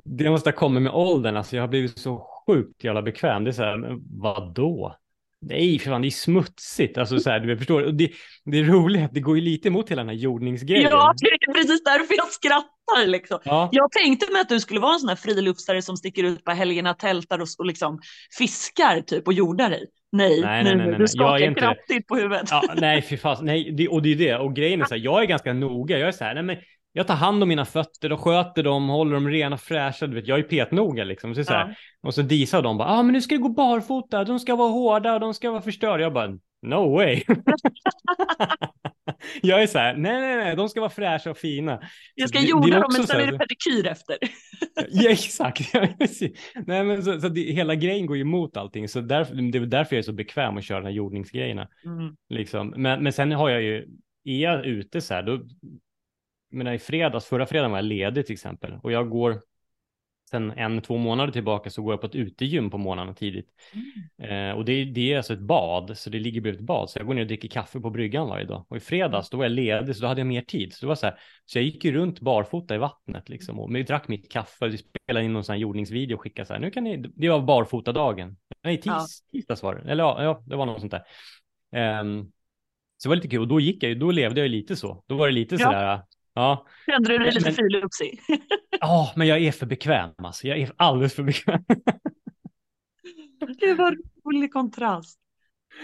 [0.04, 3.44] det måste ha kommit med åldern, alltså jag har blivit så sjukt jävla bekväm.
[3.44, 4.96] Det är så här, vadå?
[5.40, 6.98] Nej, för fan, det är smutsigt.
[6.98, 8.10] Alltså så här, du förstår, det,
[8.44, 10.90] det är roligt, det går ju lite emot hela den här jordningsgrejen.
[10.90, 13.38] Ja, det är precis därför jag skrattar liksom.
[13.44, 13.68] Ja.
[13.72, 16.50] Jag tänkte mig att du skulle vara en sån här friluftsare som sticker ut på
[16.50, 18.00] helgerna, tältar och, och liksom
[18.38, 19.86] fiskar typ och jordar dig.
[20.12, 20.98] Nej, nej, nej, nej, nej.
[20.98, 21.60] du skakar inte...
[21.60, 22.48] kraftigt på huvudet.
[22.50, 24.36] Ja, nej, fy fan, nej, det, och det är det.
[24.36, 25.98] Och grejen är så här, jag är ganska noga.
[25.98, 26.56] Jag är så här, nej men
[26.92, 30.06] jag tar hand om mina fötter och sköter dem, håller dem rena fräscha.
[30.06, 31.34] Du vet, jag är petnoga liksom.
[31.34, 34.24] Så, så här, Och så disar de bara, ah, men nu ska det gå barfota,
[34.24, 36.02] de ska vara hårda och de ska vara förstörda.
[36.02, 37.22] Jag bara, no way.
[39.42, 41.80] jag är så här, nej, nej, nej, de ska vara fräscha och fina.
[42.14, 44.16] Jag ska jorda dem, men sen är det pedikyr efter.
[44.88, 45.74] ja, exakt.
[46.66, 49.66] nej, men så, så det, hela grejen går ju emot allting, så därför, det är
[49.66, 51.68] därför jag är så bekväm att köra de här jordningsgrejerna.
[51.84, 52.16] Mm.
[52.28, 52.74] Liksom.
[52.76, 53.86] Men, men sen har jag ju,
[54.24, 55.40] är jag ute så här, då
[56.50, 59.40] menar, i fredags, förra fredagen var jag ledig till exempel och jag går
[60.30, 63.48] sen en, två månader tillbaka så går jag på ett utegym på morgonen tidigt.
[64.18, 64.50] Mm.
[64.50, 66.90] Eh, och det, det är alltså ett bad, så det ligger bredvid ett bad.
[66.90, 68.66] Så jag går ner och dricker kaffe på bryggan varje dag.
[68.68, 70.72] Och i fredags, då var jag ledig, så då hade jag mer tid.
[70.72, 73.60] Så det var så här, så jag gick ju runt barfota i vattnet liksom.
[73.60, 76.60] Och drack mitt kaffe, och spelade in någon sån här jordningsvideo och skickade så här,
[76.60, 78.36] nu kan ni, det var barfota-dagen.
[78.62, 79.06] Nej, tis, ja.
[79.32, 79.90] tisdags var det.
[79.90, 80.94] Eller ja, ja, det var något sånt
[81.70, 82.00] där.
[82.00, 82.32] Um,
[82.96, 85.04] så det var lite kul och då gick jag ju, då levde jag lite så.
[85.06, 85.58] Då var det lite ja.
[85.58, 86.02] sådär,
[86.38, 86.66] Ja.
[86.86, 88.20] Kände du dig lite friluftsig?
[88.80, 90.46] Ja, men jag är för bekväm alltså.
[90.46, 91.64] Jag är alldeles för bekväm.
[93.60, 95.18] Gud vad rolig kontrast.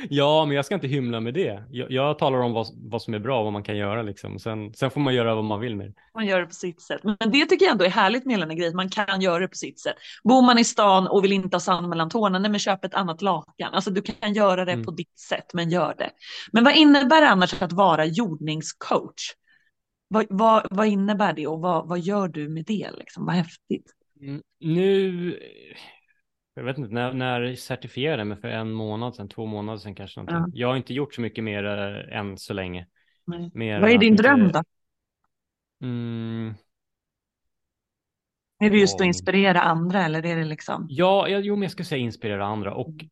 [0.09, 1.65] Ja, men jag ska inte hymla med det.
[1.71, 4.39] Jag, jag talar om vad, vad, som är bra och vad man kan göra liksom.
[4.39, 5.95] Sen, sen får man göra vad man vill med det.
[6.15, 7.01] Man gör det på sitt sätt.
[7.03, 8.77] Men det tycker jag ändå är härligt med hela grejen.
[8.77, 9.97] Man kan göra det på sitt sätt.
[10.25, 12.95] Bor man i stan och vill inte ha sand mellan tårna, nej men köp ett
[12.95, 13.75] annat lakan.
[13.75, 14.85] Alltså du kan göra det mm.
[14.85, 16.11] på ditt sätt, men gör det.
[16.53, 19.35] Men vad innebär det annars att vara jordningscoach?
[20.15, 22.91] Vad, vad, vad innebär det och vad, vad gör du med det?
[22.99, 23.27] Liksom?
[23.27, 23.95] Vad häftigt.
[24.21, 25.39] Mm, nu,
[26.55, 29.95] jag vet inte, när, när certifierade jag mig för en månad sedan, två månader sedan
[29.95, 30.25] kanske.
[30.27, 30.47] Ja.
[30.53, 32.87] Jag har inte gjort så mycket mer äh, än så länge.
[33.25, 34.63] Vad är din dröm då?
[35.83, 36.55] Mm,
[38.59, 40.87] är det just att inspirera andra eller är det liksom?
[40.91, 43.09] Ja, jag, jo, men jag ska säga inspirera andra och mm.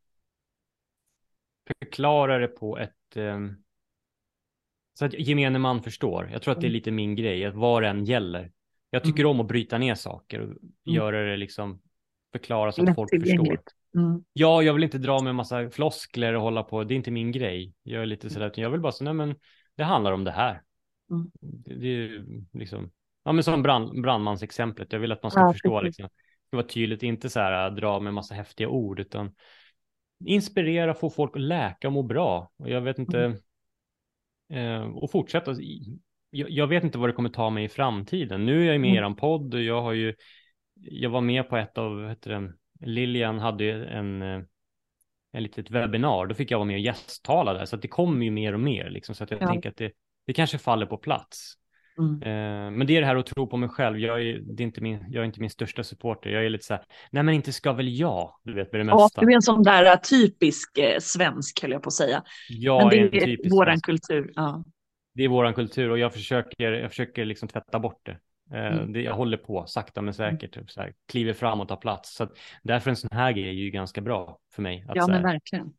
[1.78, 3.62] förklara det på ett um,
[4.94, 6.28] så att gemene man förstår.
[6.32, 6.74] Jag tror att det är mm.
[6.74, 8.52] lite min grej, att det än gäller.
[8.90, 9.30] Jag tycker mm.
[9.30, 10.60] om att bryta ner saker och mm.
[10.84, 11.80] göra det liksom,
[12.32, 13.58] förklara så att folk förstår.
[13.96, 14.24] Mm.
[14.32, 17.10] Ja, jag vill inte dra med en massa floskler och hålla på, det är inte
[17.10, 17.74] min grej.
[17.82, 19.36] Jag är lite sådär, jag vill bara säga, nej men
[19.76, 20.62] det handlar om det här.
[21.10, 21.30] Mm.
[21.40, 22.90] Det, det, är liksom,
[23.24, 26.08] ja men som brand, brandmansexemplet, jag vill att man ska ja, förstå liksom.
[26.50, 29.34] Det vara tydligt, inte så här dra med massa häftiga ord, utan
[30.24, 32.52] inspirera, få folk att läka och må bra.
[32.56, 33.38] Och jag vet inte, mm
[34.94, 35.54] och fortsätta.
[36.30, 38.46] Jag, jag, vet inte vad det kommer ta mig i framtiden.
[38.46, 39.12] Nu är jag med i mm.
[39.12, 40.14] er podd och jag har ju,
[40.74, 42.52] jag var med på ett av, heter det,
[42.86, 44.40] Lilian hade en, eh,
[45.32, 48.24] en litet webbinar, då fick jag vara med och gästtala där, så att det kommer
[48.24, 49.46] ju mer och mer, liksom, så att jag ja.
[49.46, 49.92] tänker att det,
[50.26, 51.54] det kanske faller på plats.
[51.98, 52.22] Mm.
[52.22, 53.98] Eh, men det är det här att tro på mig själv.
[53.98, 56.30] Jag är, det är inte min, jag är inte min största supporter.
[56.30, 58.84] Jag är lite så här, nej men inte ska väl jag, du vet med det
[58.84, 59.08] mesta.
[59.14, 62.22] Ja, du är en sån där typisk eh, svensk, höll jag på att säga.
[62.48, 64.32] Jag men det är, är våran kultur.
[64.34, 64.64] Ja.
[65.14, 68.18] Det är våran kultur och jag försöker, jag försöker liksom tvätta bort det.
[68.56, 68.92] Eh, mm.
[68.92, 72.14] det jag håller på sakta men säkert, typ, så här, kliver fram och tar plats.
[72.14, 72.32] Så att,
[72.62, 74.84] därför en sån här grej är ju ganska bra för mig.
[74.88, 75.72] Att, ja, men verkligen.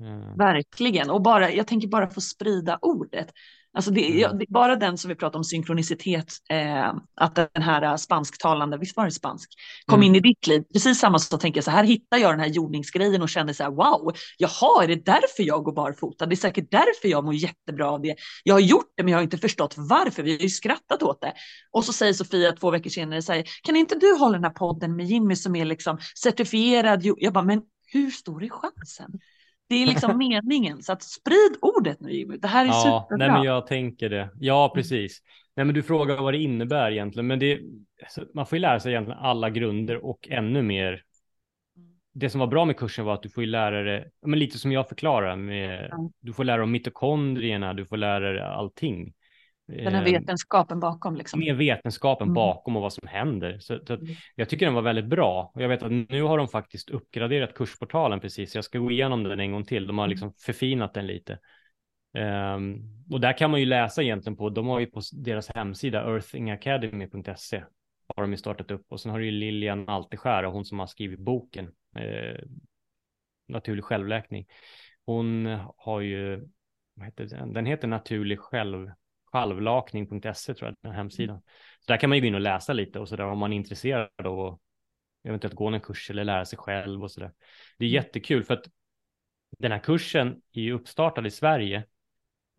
[0.00, 3.28] Eh, Verkligen, och bara, jag tänker bara få sprida ordet.
[3.72, 4.18] Alltså det, Mm.
[4.18, 8.78] ja, det, bara den som vi pratade om synkronicitet, eh, att den här eh, spansktalande,
[8.78, 9.50] visst var det spansk,
[9.86, 10.06] kom Mm.
[10.06, 10.62] in i ditt liv.
[10.72, 13.62] Precis samma så tänker jag så här hittar jag den här jordningsgrejen och känner så
[13.62, 16.26] här wow, jaha, är det därför jag går barfota?
[16.26, 18.14] Det är säkert därför jag mår jättebra av det.
[18.44, 20.22] Jag har gjort det, men jag har inte förstått varför.
[20.22, 21.32] Vi har ju skrattat åt det.
[21.70, 24.50] Och så säger Sofia två veckor senare, så här, kan inte du hålla den här
[24.50, 27.00] podden med Jimmy som är liksom certifierad?
[27.16, 29.10] Jag bara, men hur stor är chansen?
[29.68, 32.36] Det är liksom meningen, så att sprid ordet nu Jimmy.
[32.36, 33.26] Det här är Ja, superbra.
[33.26, 34.30] nej men jag tänker det.
[34.40, 35.22] Ja, precis.
[35.56, 37.60] Nej men du frågar vad det innebär egentligen, men det,
[38.34, 41.02] man får ju lära sig egentligen alla grunder och ännu mer.
[42.12, 44.58] Det som var bra med kursen var att du får ju lära dig, men lite
[44.58, 46.10] som jag förklarar, med, Ja.
[46.20, 49.12] du får lära dig om mitokondrierna, du får lära dig allting.
[49.68, 51.40] Den här Eh, vetenskapen bakom liksom.
[51.40, 52.34] mer vetenskapen Mm.
[52.34, 53.58] bakom och vad som händer.
[53.58, 54.06] Så, så Mm.
[54.34, 55.50] jag tycker den var väldigt bra.
[55.54, 58.54] Och jag vet att nu har de faktiskt uppgraderat kursportalen precis.
[58.54, 59.86] Jag ska gå igenom den en gång till.
[59.86, 60.10] De har Mm.
[60.10, 61.38] liksom förfinat den lite.
[62.14, 62.76] Ehm,
[63.10, 67.62] och där kan man ju läsa egentligen på, de har ju på deras hemsida earthingacademy.se
[68.16, 68.86] har de ju startat upp.
[68.88, 72.44] Och sen har du ju Lilian Alteskär, hon som har skrivit boken eh,
[73.48, 74.46] Naturlig självläkning.
[75.06, 76.48] Hon har ju,
[76.94, 77.52] vad heter den?
[77.52, 78.90] Den heter Naturlig själv,
[79.32, 81.40] självlakning.se tror jag, den hemsidan.
[81.80, 83.52] Så där kan man ju gå in och läsa lite och så där om man
[83.52, 84.58] är intresserad av att
[85.24, 87.32] eventuellt gå en kurs eller lära sig själv och så där.
[87.78, 87.94] Det är Mm.
[87.94, 88.64] jättekul för att
[89.58, 91.84] den här kursen är ju uppstartad i Sverige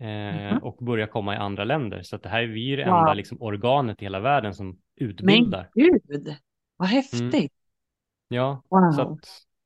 [0.01, 0.05] eh,
[0.53, 0.57] Mhm.
[0.57, 2.01] och börjar komma i andra länder.
[2.01, 2.93] Så att det här är vi det Wow.
[2.99, 4.77] enda liksom, organet i hela världen som Men
[5.09, 5.69] utbildar.
[5.73, 6.35] gud,
[6.77, 7.53] vad häftigt.
[8.27, 8.91] Ja, Wow.
[8.91, 9.19] så att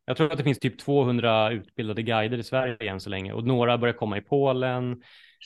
[0.05, 3.43] jag tror att det finns typ 200 utbildade guider i Sverige än så länge och
[3.43, 5.01] några börjar komma i Polen.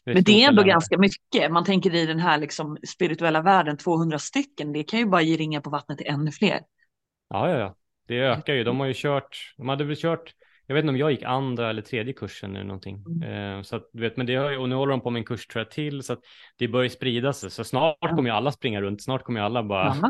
[0.06, 1.52] Men det är ändå ganska mycket.
[1.52, 5.38] Man tänker i den här liksom spirituella världen, 200 stycken, det kan ju bara ge
[5.38, 6.60] ringa på vattnet till ännu fler.
[7.30, 7.76] Ja, ja, ja.
[8.08, 8.64] Det ökar ju.
[8.64, 10.34] De har ju kört, de hade väl kört,
[10.68, 13.04] jag vet inte om jag gick andra eller tredje kursen eller någonting.
[13.08, 13.58] Mm.
[13.58, 15.26] Eh, så att, du vet, men det har och nu håller de på med en
[15.26, 16.20] kurs tror jag till, så att
[16.58, 17.52] det börjar sprida sig.
[17.52, 20.10] Så snart kommer ju alla springa runt, snart kommer ju alla bara, Ja.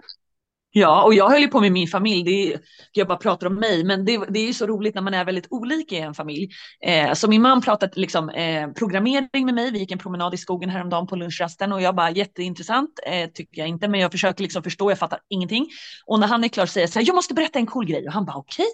[0.79, 2.23] Ja, och jag höll ju på med min familj.
[2.23, 2.59] Det är,
[2.91, 5.25] jag bara pratar om mig, men det, det är ju så roligt när man är
[5.25, 6.49] väldigt olika i en familj.
[6.85, 9.71] Eh, så min man pratade liksom eh, programmering med mig.
[9.71, 13.61] Vi gick en promenad i skogen häromdagen på lunchrasten och jag bara jätteintressant, eh, tycker
[13.61, 14.91] jag inte, men jag försöker liksom förstå.
[14.91, 15.67] Jag fattar ingenting.
[16.05, 18.07] Och när han är klar säger jag så här, jag måste berätta en cool grej
[18.07, 18.65] och han bara okej.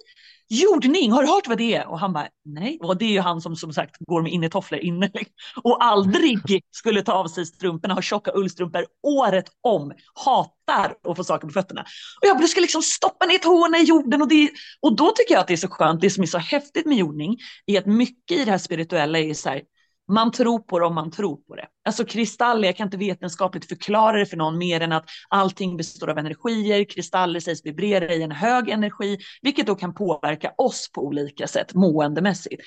[0.53, 1.87] Jordning, har du hört vad det är?
[1.87, 2.79] Och han bara nej.
[2.81, 5.11] Och det är ju han som som sagt går med innetofflor inne
[5.63, 9.93] och aldrig skulle ta av sig strumporna, har tjocka ullstrumpor året om,
[10.25, 11.81] hatar att få saker på fötterna.
[12.21, 14.49] Och jag bara, du ska liksom stoppa ner tårna i jorden och, det,
[14.81, 16.97] och då tycker jag att det är så skönt, det som är så häftigt med
[16.97, 19.61] jordning är att mycket i det här spirituella är så här,
[20.11, 21.67] man tror på det om man tror på det.
[21.85, 26.09] Alltså kristaller, jag kan inte vetenskapligt förklara det för någon mer än att allting består
[26.09, 31.01] av energier, kristaller sägs vibrera i en hög energi, vilket då kan påverka oss på
[31.05, 32.61] olika sätt måendemässigt.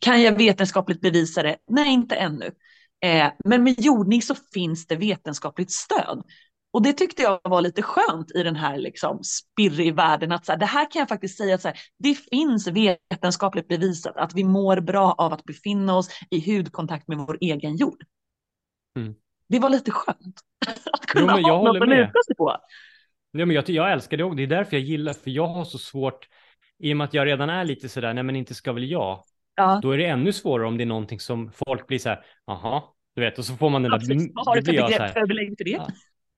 [0.00, 1.56] Kan jag vetenskapligt bevisa det?
[1.70, 2.50] Nej, inte ännu.
[3.04, 6.22] Eh, men med jordning så finns det vetenskapligt stöd.
[6.72, 10.52] Och det tyckte jag var lite skönt i den här liksom spirrig världen att så
[10.52, 14.34] här, det här kan jag faktiskt säga att så här, det finns vetenskapligt bevisat att
[14.34, 18.04] vi mår bra av att befinna oss i hudkontakt med vår egen jord.
[18.98, 19.14] Mm.
[19.48, 20.40] Det var lite skönt
[20.92, 22.56] att kunna Jo, ha något att luta sig på.
[23.32, 24.36] ja, men jag, jag älskar det också.
[24.36, 26.28] Det är därför jag gillar, för jag har så svårt,
[26.78, 29.24] i och med att jag redan är lite sådär, nej men inte ska väl jag,
[29.54, 29.80] Ja.
[29.82, 32.94] då är det ännu svårare om det är någonting som folk blir så här, aha,
[33.14, 34.34] du vet, och så får man den där.
[34.34, 35.70] Vad har du för begrepp för belägg för det?
[35.70, 35.88] Ja.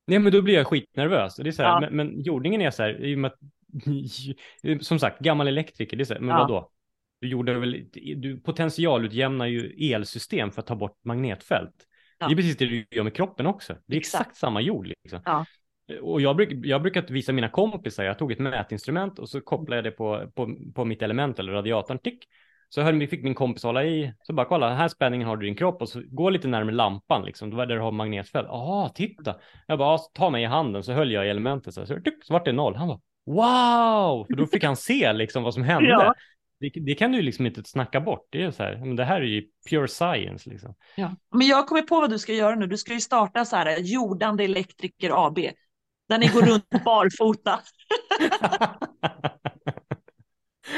[0.07, 1.36] Nej, men då blir jag skitnervös.
[1.36, 1.80] Det är så här, Ja.
[1.80, 3.38] men, men jordningen är så här, i och med att,
[4.86, 6.38] som sagt, gammal elektriker, det är så här, men Ja.
[6.38, 6.70] vadå?
[7.20, 7.84] Du gjorde väl,
[8.16, 11.74] du potentialutjämnar ju elsystem för att ta bort magnetfält.
[12.18, 12.26] Ja.
[12.28, 13.76] Det är precis det du gör med kroppen också.
[13.86, 14.20] Det är Exakt.
[14.20, 15.20] exakt, samma jord liksom.
[15.24, 15.44] Ja.
[16.02, 19.76] Och jag, bruk, jag brukar visa mina kompisar, jag tog ett mätinstrument och så kopplade
[19.76, 22.24] jag det på, på, på mitt element eller radiatorn, tick.
[22.75, 25.47] Så höll, fick min kompis hålla i, så bara kolla, den här spänningen har du
[25.47, 27.83] i din kropp och så gå lite närmare lampan liksom, då är det där du
[27.83, 28.49] har magnetfält.
[28.51, 29.37] Jaha, titta.
[29.66, 31.99] Jag bara, "Ja, ta mig i handen, så höll jag i elementet så, här, så,
[32.25, 32.77] så vart det noll.
[32.77, 34.25] Han bara, wow!
[34.27, 35.89] För då fick han se liksom vad som hände.
[35.91, 36.14] Ja.
[36.61, 38.27] Det, det kan du liksom inte snacka bort.
[38.31, 40.75] Det är så här, men det här är ju pure science liksom.
[40.97, 41.16] Ja.
[41.35, 42.66] Men jag kommer på vad du ska göra nu.
[42.66, 45.39] Du ska ju starta så här, jordande elektriker AB.
[46.09, 47.61] Där ni går runt barfota.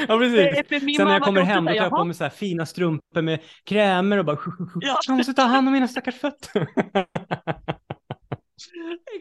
[0.07, 0.97] ja, precis.
[0.97, 3.39] Sen när jag kommer hem då tar jag på mig så här fina strumpor med
[3.63, 4.37] krämer och bara
[4.81, 4.99] Ja.
[5.07, 6.67] jag måste ta hand om mina stackars fötter.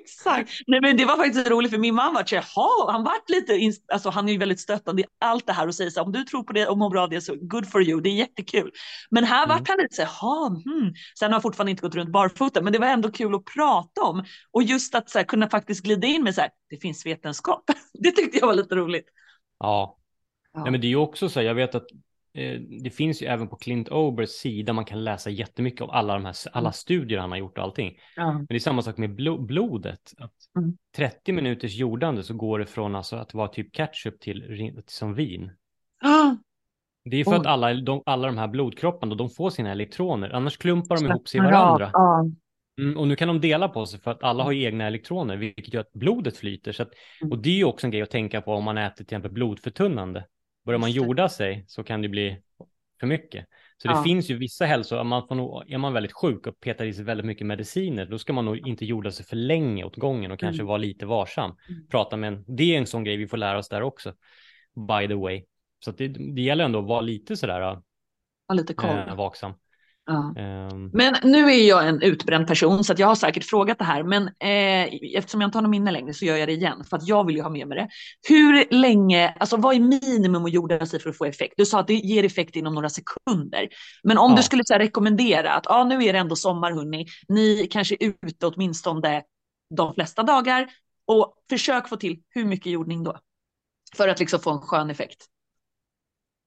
[0.00, 0.50] Exakt.
[0.66, 3.72] Nej, men det var faktiskt roligt för min man var så jaha, han vart lite,
[3.92, 6.12] alltså han är ju väldigt stöttande i allt det här och säger så här, om
[6.12, 8.14] du tror på det och mår bra av det så good for you, det är
[8.14, 8.70] jättekul.
[9.10, 9.56] Men här Mm.
[9.58, 10.92] vart han lite så här, jaha, hmm.
[11.18, 14.02] Sen har han fortfarande inte gått runt barfota, men det var ändå kul att prata
[14.02, 14.24] om.
[14.52, 17.64] Och just att så här, kunna faktiskt glida in med så här, det finns vetenskap.
[18.02, 19.06] det tyckte jag var lite roligt.
[19.58, 19.98] Ja.
[20.56, 20.62] Ja.
[20.62, 21.86] Nej, men det är ju också så här, jag vet att
[22.34, 26.12] eh, det finns ju även på Clint Obers sida, man kan läsa jättemycket om alla
[26.14, 26.72] de här, alla Mm.
[26.72, 27.98] studier han har gjort och allting.
[28.16, 28.32] Ja.
[28.32, 30.12] Men det är samma sak med blo blodet.
[30.18, 30.76] Att Mm.
[30.96, 35.50] 30 minuters jordande så går det från alltså att vara typ ketchup till som vin.
[36.04, 36.34] Ah,
[37.10, 37.36] Det är för Oj.
[37.36, 41.28] att alla de, alla de här blodkropparna, de får sina elektroner, annars klumpar de ihop
[41.28, 41.90] sig i Ja, varandra.
[41.92, 42.24] ja.
[42.80, 45.36] Mm, och nu kan de dela på sig för att alla har ju egna elektroner,
[45.36, 46.72] vilket gör att blodet flyter.
[46.72, 46.90] Så att,
[47.22, 47.32] Mm.
[47.32, 49.30] och det är ju också en grej att tänka på om man äter till exempel
[49.32, 50.24] blodförtunnande.
[50.66, 52.38] Börjar man jorda sig så kan det bli
[53.00, 53.46] för mycket.
[53.82, 54.02] Så det Ja.
[54.02, 57.04] finns ju vissa hälsor, man får nog, är man väldigt sjuk och petar i sig
[57.04, 60.38] väldigt mycket mediciner, då ska man nog inte jorda sig för länge åt gången och
[60.38, 60.66] kanske Mm.
[60.66, 61.56] vara lite varsam.
[61.68, 61.86] Mm.
[61.88, 64.14] Prata med en, det är en sån grej vi får lära oss där också,
[64.88, 65.44] by the way.
[65.84, 67.60] Så det, det gäller ändå att vara lite sådär
[68.48, 68.90] Har lite koll.
[69.08, 69.52] äh, vaksam.
[70.06, 70.34] Ja.
[70.36, 73.84] Ehm, Men nu är jag en utbränd person så att jag har säkert frågat det
[73.84, 74.02] här.
[74.02, 76.96] Men eh, eftersom jag inte har något minne längre så gör jag det igen för
[76.96, 77.88] att jag vill ju ha med mig det.
[78.28, 81.54] Hur länge, alltså vad är minimum att jorda sig för att få effekt?
[81.56, 83.68] Du sa att det ger effekt inom några sekunder.
[84.02, 84.36] Men om Ja.
[84.36, 87.96] du skulle så här, rekommendera att ah, nu är det ändå sommar hörni, ni kanske
[88.00, 89.22] är ute åtminstone
[89.76, 90.66] de flesta dagar
[91.06, 93.18] och försök få till hur mycket jordning då?
[93.96, 95.26] För att liksom få en skön effekt.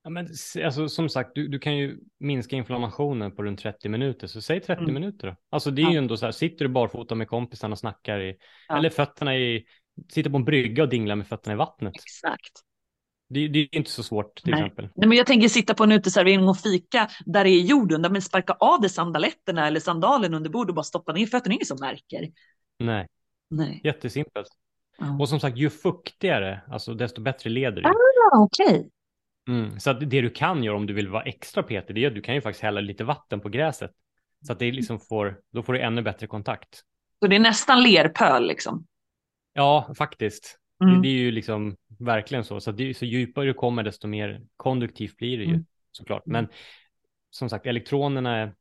[0.10, 0.28] Ja, men
[0.66, 4.60] alltså, som sagt, du, du kan ju minska inflammationen på runt 30 minuter, så säg
[4.60, 4.94] 30 Mm.
[4.94, 5.36] minuter då.
[5.50, 5.92] Alltså det är Ja.
[5.92, 8.36] ju ändå så här, sitter du barfota med kompisarna och snackar i,
[8.68, 8.78] Ja.
[8.78, 9.66] eller fötterna i,
[10.12, 11.94] sitter på en brygga och dinglar med fötterna i vattnet.
[11.96, 12.52] Exakt.
[13.30, 14.60] Det, det är inte så svårt till Nej.
[14.64, 14.90] exempel.
[14.96, 18.10] Nej, men jag tänker sitta på en uteservering och fika där det är jord under,
[18.10, 21.54] men sparka av dig sandaletterna eller sandalen under bordet och bara stoppa ner fötterna.
[21.54, 22.28] Ingen som märker.
[22.80, 23.08] Nej,
[23.50, 23.82] Nej.
[23.84, 24.48] jättesimpelt.
[24.98, 25.18] Ja.
[25.20, 27.88] Och som sagt, ju fuktigare, alltså desto bättre leder det.
[27.90, 28.90] Ah, Okej.
[29.50, 29.80] Mm.
[29.80, 32.16] Så att det du kan göra om du vill vara extra petig, det är att
[32.16, 33.92] du kan ju faktiskt hälla lite vatten på gräset.
[34.46, 36.84] Så att det liksom får, då får du ännu bättre kontakt.
[37.20, 38.86] Så det är nästan lerpöl liksom.
[39.54, 40.60] Ja, faktiskt.
[40.84, 40.96] Mm.
[40.96, 42.60] Det, det är ju liksom verkligen så.
[42.60, 45.66] Så, det, så djupare du kommer, desto mer konduktivt blir det ju Mm.
[45.92, 46.28] såklart.
[46.28, 46.44] Mm.
[46.44, 46.54] Men
[47.30, 48.54] som sagt, elektronerna är,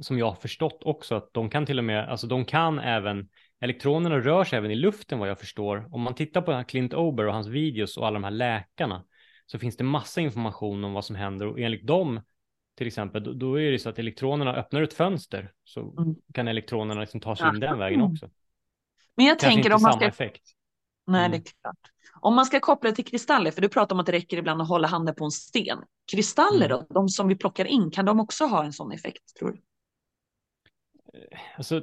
[0.00, 3.28] som jag har förstått också, att de kan till och med, alltså de kan även,
[3.60, 5.88] elektronerna rör sig även i luften vad jag förstår.
[5.94, 9.04] Om man tittar på Clint Ober och hans videos och alla de här läkarna,
[9.50, 12.20] så finns det massa information om vad som händer och enligt dem,
[12.76, 16.14] till exempel, då, då är det så att elektronerna öppnar ett fönster, så Mm.
[16.34, 17.68] kan elektronerna liksom ta sig in Ja.
[17.70, 18.30] den vägen också.
[19.16, 20.08] Men jag Kanske tänker om man samma ska...
[20.08, 20.42] effekt.
[21.06, 21.30] Nej, Mm.
[21.30, 21.76] det är klart.
[22.20, 24.62] Om man ska koppla det till kristaller, för du pratar om att det räcker ibland
[24.62, 25.78] att hålla handen på en sten.
[26.12, 26.78] Kristaller Mm.
[26.88, 29.60] då, de som vi plockar in, kan de också ha en sån effekt tror du?
[31.56, 31.82] Alltså,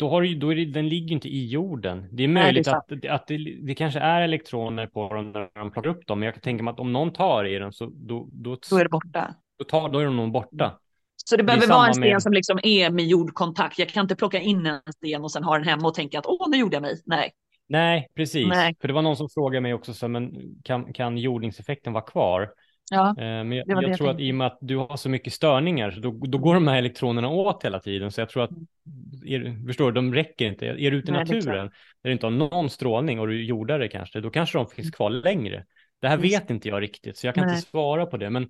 [0.00, 2.08] då har du, då är det, den ligger inte i jorden.
[2.12, 5.32] Det är Nej, möjligt det är att, att det, det kanske är elektroner på dem
[5.32, 7.58] när de plockar upp dem, men jag kan tänka mig att om någon tar i
[7.58, 9.34] den så då, då, Då är det borta.
[9.58, 10.78] då, tar, då är de nog borta.
[11.16, 13.78] Så det behöver vara en sten med- som liksom är med jordkontakt.
[13.78, 16.26] Jag kan inte plocka in en sten och sen ha den hemma och tänka att
[16.26, 16.94] åh, nu gjorde jag mig.
[17.06, 17.30] Nej.
[17.68, 18.48] Nej, precis.
[18.48, 18.74] Nej.
[18.80, 20.32] För det var någon som frågade mig också, så, men
[20.64, 22.50] kan, kan jordningseffekten vara kvar?
[22.92, 24.24] Ja, Eh, men jag, Det det jag jag tror att tänkte.
[24.24, 26.78] i och med att du har så mycket störningar, så då, då går de här
[26.78, 28.10] elektronerna åt hela tiden.
[28.12, 28.50] Så jag tror att,
[29.26, 30.66] är, förstår de räcker inte.
[30.66, 31.66] Är du ute i naturen,
[32.02, 34.90] där du inte har någon strålning och du jordar det kanske, då kanske de finns
[34.90, 35.66] kvar längre.
[36.00, 37.56] Det här Just vet inte jag riktigt, så jag kan Nej.
[37.56, 38.30] inte svara på det.
[38.30, 38.48] Men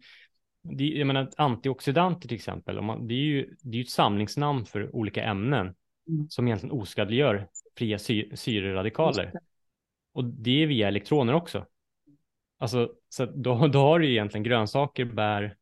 [0.63, 4.67] det, jag menar, antioxidanter till exempel, om man, det är ju det är ett samlingsnamn
[4.67, 5.75] för olika ämnen
[6.11, 6.27] Mm.
[6.29, 9.33] som egentligen oskadliggör fria sy, syreradikaler.
[10.13, 11.67] Och det är via elektroner också.
[12.59, 15.57] Alltså, så då, då har du egentligen grönsaker, bär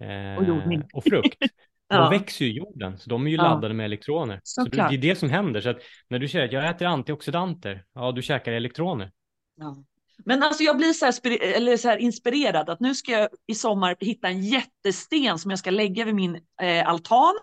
[0.00, 1.38] eh, Och och frukt.
[1.88, 2.10] Ja.
[2.10, 3.42] växer ju jorden, så de är ju Ja.
[3.42, 4.40] laddade med elektroner.
[4.42, 4.90] Så det, Såklart.
[4.90, 5.60] det är det som händer.
[5.60, 5.74] Så
[6.08, 9.10] när du säger att jag äter antioxidanter, ja, du käkar elektroner.
[9.56, 9.84] Ja.
[10.24, 13.54] Men alltså jag blir så här, eller så här inspirerad att nu ska jag i
[13.54, 17.34] sommar hitta en jättesten som jag ska lägga vid min eh, altan.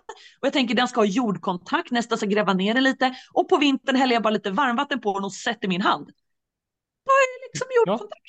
[0.42, 3.16] Och jag tänker den ska ha jordkontakt, nästa ska gräva ner den lite.
[3.34, 6.06] Och på vintern häller jag bara lite varmvatten på den och sätter min hand.
[7.06, 8.22] Då är liksom jordkontakt.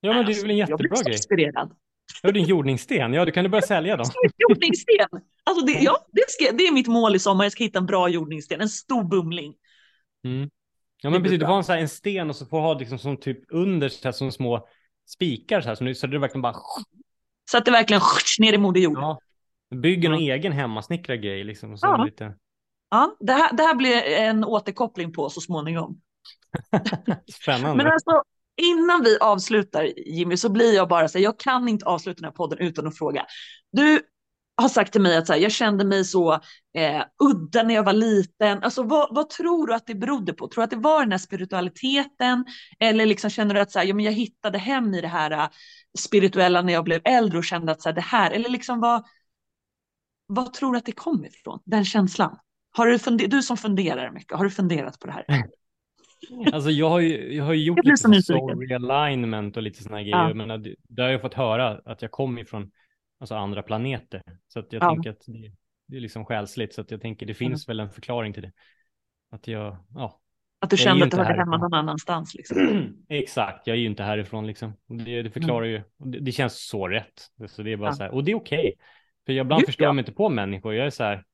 [0.00, 1.12] Ja, men det är Alltså, väl en jag blir jättebra så grej.
[1.14, 1.74] inspirerad.
[2.22, 3.12] Det är en jordningssten.
[3.12, 4.06] Ja, du kan du börja sälja dem.
[4.48, 5.06] Jordningssten.
[5.44, 7.44] Alltså det, ja, det, ska, det är mitt mål i sommar.
[7.44, 9.54] Jag ska hitta en bra jordningssten, en stor bumling.
[10.24, 10.50] Mm.
[11.02, 11.40] Ja, Det men blir precis.
[11.40, 11.48] Du bra.
[11.48, 14.04] får en, så här, en sten och så får ha liksom som typ under så
[14.08, 14.68] här, som små
[15.08, 16.54] spikar så här, så, nu, så det verkligen bara
[17.50, 18.02] Så att det verkligen
[18.38, 18.98] ner i Moder Jord.
[18.98, 19.18] ja,
[19.74, 20.34] bygger någon Ja.
[20.34, 21.72] egen hemmasnickrad grej liksom.
[21.72, 22.04] Och så Ja.
[22.04, 22.34] lite
[22.90, 26.00] Ja, det, här, det här blir en återkoppling på så småningom.
[27.42, 27.76] spännande.
[27.84, 28.22] Men alltså,
[28.62, 32.24] innan vi avslutar Jimmy så blir jag bara så här, jag kan inte avsluta den
[32.24, 33.26] här podden utan att fråga.
[33.72, 34.00] Du
[34.56, 36.32] har sagt till mig att så här, jag kände mig så
[36.74, 38.62] eh, udda när jag var liten.
[38.62, 40.48] Alltså, vad, vad tror du att det berodde på?
[40.48, 42.44] Tror du att det var den här spiritualiteten?
[42.78, 45.30] Eller liksom känner du att så här, ja, men jag hittade hem i det här
[45.30, 45.48] eh,
[45.98, 49.04] spirituella när jag blev äldre och kände att så här, det här, eller liksom vad,
[50.26, 51.60] vad tror du att det kom ifrån?
[51.64, 52.38] Den känslan?
[52.70, 55.24] Har du, funder- du som funderar mycket, har du funderat på det här?
[56.52, 60.16] Alltså jag har ju, jag har ju gjort lite soul realignment och lite sådana grejer.
[60.16, 60.28] Ja.
[60.28, 62.70] Jag menar, det, där har jag fått höra att jag kommer ifrån
[63.20, 64.22] alltså andra planeter.
[64.48, 64.88] Så att jag Ja.
[64.90, 65.52] tänker att det,
[65.88, 66.74] det är liksom själsligt.
[66.74, 68.52] Så att jag tänker det finns väl en förklaring till det.
[69.30, 70.20] Att jag, ja,
[70.60, 72.34] Att du kände ju att du hörde hemma någon annanstans.
[72.34, 72.94] Liksom.
[73.08, 73.66] exakt.
[73.66, 74.72] Jag är ju inte härifrån liksom.
[74.86, 77.28] Det, det förklarar ju, och det, det känns så rätt.
[77.48, 77.92] Så det är bara Ja.
[77.94, 78.74] så här, och det är okej.
[79.26, 79.88] För jag ibland Gud, förstår ja.
[79.88, 80.74] jag mig inte på människor.
[80.74, 81.24] Jag är så här,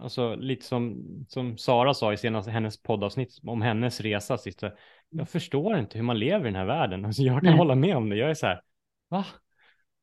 [0.00, 4.62] alltså lite som, som Sara sa i senaste hennes poddavsnitt om hennes resa sist.
[5.10, 7.04] Jag förstår inte hur man lever i den här världen.
[7.04, 7.58] Alltså jag kan Nej.
[7.58, 8.16] hålla med om det.
[8.16, 8.60] Jag är så här,
[9.08, 9.24] va?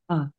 [0.08, 0.30] Ja.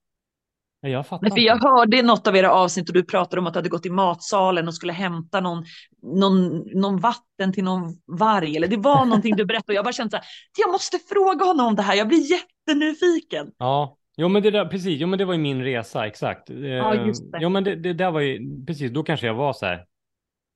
[0.80, 3.40] Ja, Jag fattar Nej, för jag hörde i något av era avsnitt och du pratade
[3.40, 5.64] om att du hade gått i matsalen och skulle hämta någon,
[6.02, 8.56] någon, någon vatten till någon varg.
[8.56, 10.26] Eller det var någonting du berättade och jag bara kände så här,
[10.58, 11.94] jag måste fråga honom om det här.
[11.94, 13.52] Jag blir jättenyfiken.
[13.58, 16.50] Ja, jo men det där, precis, jo men det var ju min resa, exakt.
[16.50, 17.38] Ja, Eh, just det.
[17.40, 19.84] Jo men det, det där var ju, precis, då kanske jag var så här,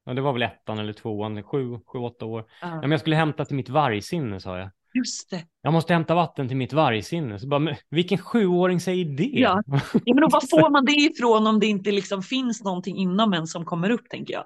[0.06, 2.44] ja det var väl ettan eller tvåan, sju, sju, åtta år.
[2.60, 4.70] Ja, Ja, men jag skulle hämta till mitt vargsinne sa jag.
[4.94, 5.44] just det.
[5.62, 7.38] Jag måste hämta vatten till mitt vargsinne.
[7.38, 9.24] Så bara, men, vilken sjuåring säger det?
[9.40, 9.62] Ja.
[10.04, 13.32] Ja, men då, var får man det ifrån om det inte liksom finns någonting inom
[13.32, 14.44] en som kommer upp, tänker jag.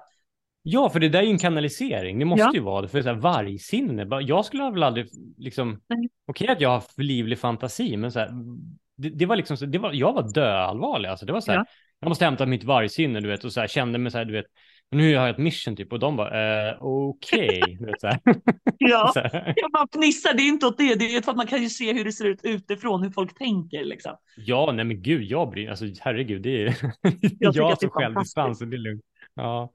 [0.65, 2.19] Ja, för det där är ju en kanalisering.
[2.19, 2.51] Det måste Ja.
[2.53, 2.87] ju vara det.
[2.87, 5.07] För så här, vargsinne, jag skulle väl aldrig
[5.37, 5.79] liksom...
[6.27, 8.29] Okej att jag har livlig fantasi, men så här,
[8.97, 11.09] det, det var liksom så, det var, jag var döallvarlig.
[11.09, 11.65] Alltså, det var så här, Ja.
[11.99, 14.33] jag måste hämta mitt vargsinne, du vet, och så här, kände mig så här, du
[14.33, 14.45] vet,
[14.91, 17.61] nu har jag ett mission typ, och de bara, eh, okej,
[17.99, 18.19] så här.
[18.77, 19.11] Ja.
[19.13, 19.53] så här.
[19.55, 21.69] Jag bara fnissar, det är inte åt det, det är för att man kan ju
[21.69, 24.15] se hur det ser ut utifrån, hur folk tänker liksom.
[24.37, 26.75] Ja, nej men gud, jag bryr alltså herregud, det är
[27.39, 29.03] Jag jag, som självdistans, det är lugnt.
[29.35, 29.71] Ja.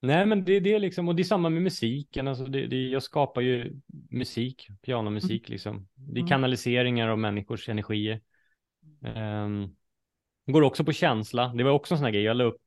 [0.00, 2.88] Nej, men det, det är liksom, och det är samma med musiken, alltså det, det,
[2.88, 3.80] jag skapar ju
[4.10, 5.88] musik, pianomusik liksom.
[5.94, 6.28] Det är Mm.
[6.28, 8.20] kanaliseringar av människors energier.
[9.16, 9.76] Um,
[10.46, 12.60] går också på känsla, det var också en sån här grej, jag la upp,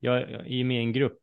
[0.00, 1.18] jag är med i en grupp,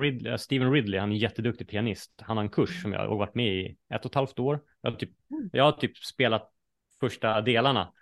[0.00, 3.16] Ridley, Steven Ridley, han är en jätteduktig pianist, han har en kurs som jag har
[3.16, 4.60] varit med i ett och ett halvt år.
[4.80, 5.10] Jag har typ,
[5.52, 6.50] jag har typ spelat
[7.00, 7.92] första delarna.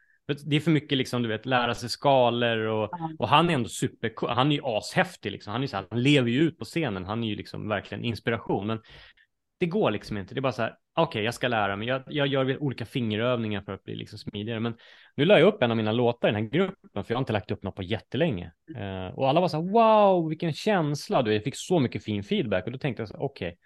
[0.44, 3.68] Det är för mycket liksom, du vet, lära sig skalor och, och han är ändå
[3.68, 5.52] super, han är ju ashäftig liksom.
[5.52, 8.04] Han är så här, han lever ju ut på scenen, han är ju liksom verkligen
[8.04, 8.66] inspiration.
[8.66, 8.80] Men
[9.60, 12.02] det går liksom inte, det är bara så här, okej, jag ska lära mig, jag,
[12.06, 14.60] jag gör olika fingerövningar för att bli liksom smidigare.
[14.60, 14.76] Men
[15.16, 17.22] nu la jag upp en av mina låtar i den här gruppen, för jag har
[17.22, 18.52] inte lagt upp något på jättelänge.
[18.76, 22.22] Eh, och alla var så här, wow, vilken känsla, du, jag fick så mycket fin
[22.22, 23.56] feedback och då tänkte jag så okej,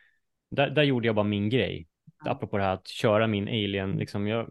[0.50, 1.86] där, där gjorde jag bara min grej.
[2.26, 4.48] Apropå det här att köra min alien, liksom, jag,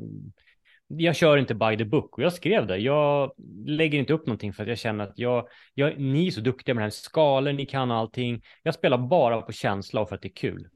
[0.97, 2.77] jag kör inte by the book och jag skrev det.
[2.77, 3.31] Jag
[3.65, 6.75] lägger inte upp någonting för att jag känner att jag, jag, ni är så duktiga
[6.75, 8.41] med den här skalor, ni kan allting.
[8.63, 10.67] Jag spelar bara på känsla och för att det är kul.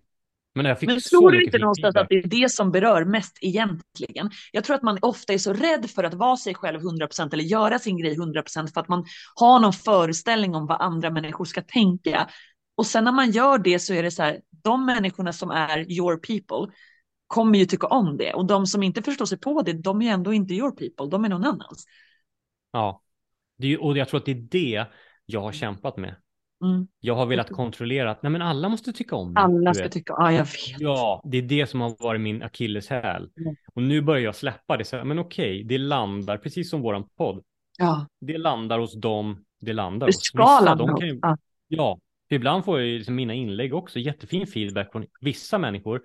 [0.55, 3.37] Men jag fick Men tror du inte någonstans att det är det som berör mest
[3.41, 4.29] egentligen?
[4.51, 7.43] Jag tror att man ofta är så rädd för att vara sig själv 100% eller
[7.43, 9.05] göra sin grej 100% för att man
[9.35, 12.29] har någon föreställning om vad andra människor ska tänka.
[12.77, 15.91] Och sen när man gör det så är det så här, de människorna som är
[15.91, 16.73] your people
[17.27, 20.13] kommer ju tycka om det och de som inte förstår sig på det, de är
[20.13, 21.85] ändå inte your people, de är någon annans.
[22.71, 23.01] Ja,
[23.57, 24.85] det är, och jag tror att det är det
[25.25, 26.15] jag har kämpat med.
[26.63, 26.87] Mm.
[26.99, 29.43] Jag har velat kontrollera att nej, men alla måste tycka om mig.
[29.43, 30.79] Alla ska tycka, ja jag vet.
[30.79, 33.29] Ja, det är det som har varit min akilleshäl.
[33.39, 33.55] Mm.
[33.73, 34.85] Och nu börjar jag släppa det.
[34.85, 37.43] Så här, men okej, det landar, precis som våran podd.
[37.77, 40.31] Ja, Det landar hos dem, det landar det hos.
[40.33, 41.37] Vissa, de kan ju, ja.
[41.67, 41.99] Ja,
[42.29, 46.01] ibland får jag ju liksom mina inlägg också jättefin feedback från vissa människor.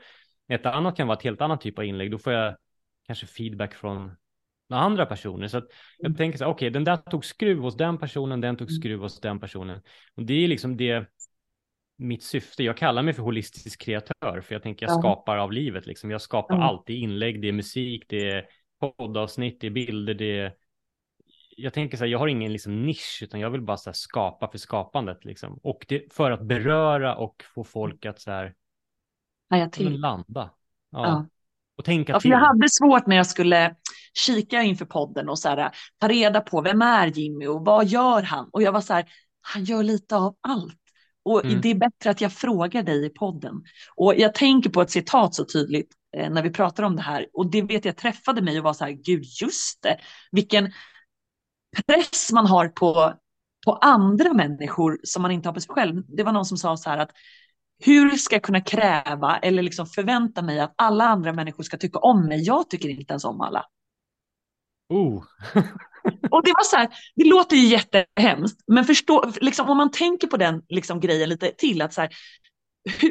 [0.52, 2.10] Ett annat kan vara ett helt annat typ av inlägg.
[2.10, 2.56] Då får jag
[3.06, 4.16] kanske feedback från
[4.70, 5.48] andra personer.
[5.48, 5.66] Så att
[5.98, 6.16] jag Mm.
[6.16, 8.80] tänker så här, okej, den där tog skruv hos den personen, den tog Mm.
[8.80, 9.80] skruv hos den personen.
[10.16, 11.06] Och det är liksom det
[11.96, 12.62] mitt syfte.
[12.64, 14.98] Jag kallar mig för holistisk kreatör, för jag tänker jag Ja.
[15.00, 15.86] skapar av livet.
[15.86, 16.10] Liksom.
[16.10, 16.66] Jag skapar Mm.
[16.66, 16.86] allt.
[16.86, 18.46] Det är inlägg, det är musik, det är
[18.80, 20.54] poddavsnitt, det är bilder, det är
[21.56, 23.94] jag tänker så här, jag har ingen liksom nisch, utan jag vill bara så här
[23.94, 25.60] skapa för skapandet liksom.
[25.62, 28.54] Och det för att beröra och få folk att så här
[29.52, 30.00] Haja till.
[30.00, 30.50] landa.
[30.90, 31.06] Ja.
[31.06, 31.26] Ja.
[31.78, 32.30] Och tänka Ja, till.
[32.30, 33.74] jag hade svårt när jag skulle
[34.14, 38.22] kika inför podden och så här, ta reda på vem är Jimmy och vad gör
[38.22, 38.48] han?
[38.52, 39.04] Och jag var så här,
[39.40, 40.78] han gör lite av allt.
[41.24, 41.60] Och Mm.
[41.60, 43.62] det är bättre att jag frågar dig i podden.
[43.96, 47.26] Och jag tänker på ett citat så tydligt eh, när vi pratar om det här.
[47.32, 49.98] Och det vet jag träffade mig och var så här, gud just det,
[50.32, 50.72] vilken
[51.86, 53.12] press man har på,
[53.66, 56.02] på andra människor som man inte har på sig själv.
[56.16, 57.10] Det var någon som sa så här att
[57.84, 61.98] hur ska jag kunna kräva eller liksom förvänta mig att alla andra människor ska tycka
[61.98, 62.42] om mig?
[62.42, 63.64] Jag tycker inte ens om alla.
[64.88, 65.24] Oh.
[66.30, 70.26] Och det var så här, det låter ju jättehemskt, men förstå, liksom, om man tänker
[70.26, 72.10] på den liksom, grejen lite till, att så här,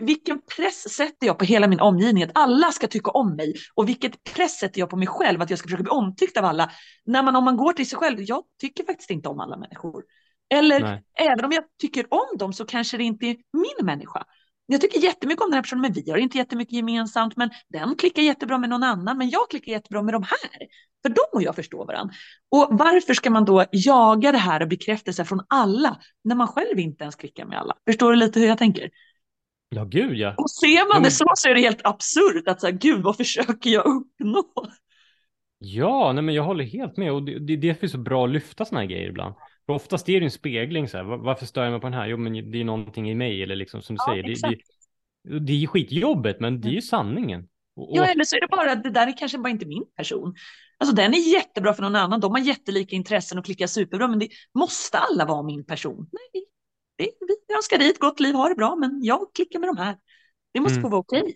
[0.01, 3.89] vilken press sätter jag på hela min omgivning att alla ska tycka om mig och
[3.89, 6.71] vilket press sätter jag på mig själv att jag ska försöka bli omtyckt av alla.
[7.05, 10.03] När man, om man går till sig själv, jag tycker faktiskt inte om alla människor.
[10.53, 11.03] Eller Nej.
[11.19, 14.23] även om jag tycker om dem så kanske det inte är min människa.
[14.65, 17.95] Jag tycker jättemycket om den här personen, men vi har inte jättemycket gemensamt, men den
[17.95, 20.67] klickar jättebra med någon annan, men jag klickar jättebra med de här.
[21.03, 22.13] För de och jag förstår varandra.
[22.51, 26.79] Och varför ska man då jaga det här och bekräftelse från alla när man själv
[26.79, 27.75] inte ens klickar med alla?
[27.85, 28.89] Förstår du lite hur jag tänker?
[29.69, 30.33] Ja, gud ja.
[30.37, 33.69] Och ser man det så så är det helt absurt att säga, gud vad försöker
[33.69, 34.43] jag uppnå?
[35.57, 37.97] Ja, nej men jag håller helt med och det, det är därför det är så
[37.97, 39.35] bra att lyfta sådana här grejer ibland.
[39.65, 42.07] För oftast är det en spegling så här, varför stör jag mig på den här?
[42.07, 44.23] Jo, men det är någonting i mig eller liksom som du ja, säger.
[44.23, 44.55] Det,
[45.29, 46.81] det, det är ju skitjobbet, men det är ju mm.
[46.81, 47.47] sanningen.
[47.75, 47.97] Och, och...
[47.97, 50.35] Ja, eller så är det bara att det där är kanske bara inte min person.
[50.77, 52.19] Alltså den är jättebra för någon annan.
[52.19, 56.09] De har jättelika intressen och klickar superbra, men det måste alla vara min person?
[56.11, 56.45] Nej,
[56.97, 59.77] det, vi önskar dig ett gott liv, ha det bra, men jag klickar med de
[59.77, 59.97] här.
[60.53, 60.81] Det måste mm.
[60.81, 61.21] få vara okej.
[61.21, 61.33] Okay.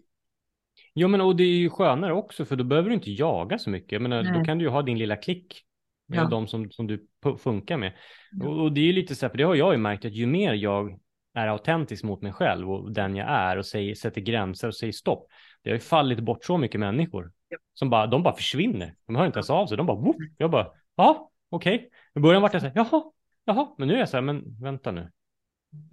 [0.93, 3.69] Ja, men och det är ju skönare också, för då behöver du inte jaga så
[3.69, 4.01] mycket.
[4.01, 5.65] Men då kan du ju ha din lilla klick
[6.07, 6.27] med ja.
[6.27, 7.93] de som, som du funkar med.
[8.31, 8.47] Ja.
[8.47, 10.13] Och, och, det är ju lite så här, för det har jag ju märkt att
[10.13, 10.99] ju mer jag
[11.33, 14.93] är autentisk mot mig själv och den jag är och säger, sätter gränser och säger
[14.93, 15.27] stopp.
[15.63, 17.57] Det har ju fallit bort så mycket människor ja.
[17.73, 18.95] som bara, de bara försvinner.
[19.05, 19.77] De hör inte ens av sig.
[19.77, 20.15] De bara, Woof!
[20.37, 21.75] jag bara, ja, okej.
[21.75, 21.89] Okay.
[22.15, 23.03] I början var jag så här, jaha,
[23.45, 25.11] jaha, men nu är jag så här, men vänta nu.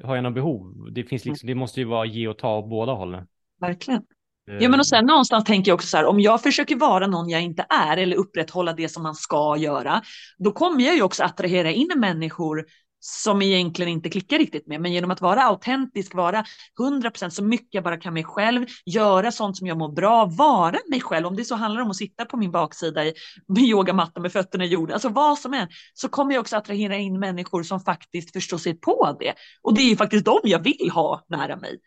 [0.03, 0.89] Har jag något behov?
[0.93, 3.27] Det finns liksom, det måste ju vara ge och ta av båda hållen.
[3.61, 4.03] Verkligen.
[4.45, 7.29] Ja, men och sen någonstans tänker jag också så här, om jag försöker vara någon
[7.29, 10.03] jag inte är eller upprätthålla det som man ska göra,
[10.39, 12.65] då kommer jag ju också attrahera in människor
[13.05, 14.81] som egentligen inte klickar riktigt med.
[14.81, 16.45] Men genom att vara autentisk, vara
[16.79, 20.79] 100% så mycket jag bara kan mig själv, göra sånt som jag mår bra, vara
[20.89, 21.27] mig själv.
[21.27, 23.15] Om det så handlar om att sitta på min baksida i
[23.49, 26.97] med yogamatta med fötterna i jorden, alltså vad som är, så kommer jag också attrahera
[26.97, 29.35] in människor som faktiskt förstår sig på det.
[29.63, 31.79] Och det är ju faktiskt de jag vill ha nära mig.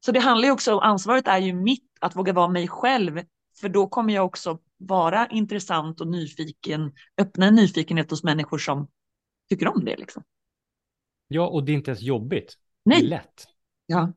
[0.00, 3.20] Så det handlar ju också om, ansvaret är ju mitt att våga vara mig själv,
[3.60, 8.88] för då kommer jag också vara intressant och nyfiken, öppna en nyfikenhet hos människor som
[9.48, 9.96] tycker om det.
[9.96, 10.22] Liksom.
[11.28, 12.54] Ja, och det är inte ens jobbigt.
[12.84, 13.00] Nej.
[13.00, 13.44] Det är lätt.
[13.86, 14.12] Ja.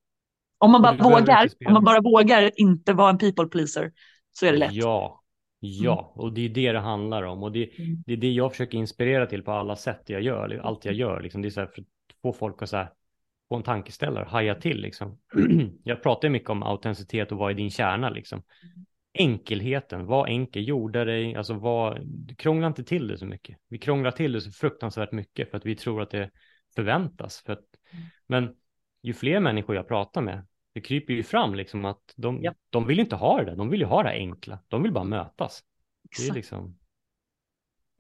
[0.57, 3.91] Om man bara vågar, om man bara vågar inte vara en people pleaser
[4.32, 4.73] så är det lätt.
[4.73, 5.21] Ja,
[5.59, 6.25] ja, mm.
[6.25, 8.03] och det är det det handlar om och det, mm.
[8.05, 11.21] det är det jag försöker inspirera till på alla sätt jag gör, allt jag gör.
[11.21, 11.41] Liksom.
[11.41, 11.88] Det är så här för att
[12.21, 12.91] få folk att så här,
[13.51, 15.19] få en tankeställare, haja till liksom.
[15.83, 18.43] jag pratar mycket om autenticitet och vad är din kärna liksom.
[19.13, 22.01] Enkelheten, var enkel, jorda dig, alltså var,
[22.37, 23.57] krångla inte till det så mycket.
[23.69, 26.29] Vi krånglar till det så fruktansvärt mycket för att vi tror att det
[26.75, 27.41] förväntas.
[27.45, 27.65] För att,
[28.27, 28.55] men
[29.01, 32.53] ju fler människor jag pratar med, det kryper ju fram liksom att de, ja.
[32.69, 35.03] de vill inte ha det där, de vill ju ha det enkla, de vill bara
[35.03, 35.63] mötas.
[36.17, 36.77] Det är liksom...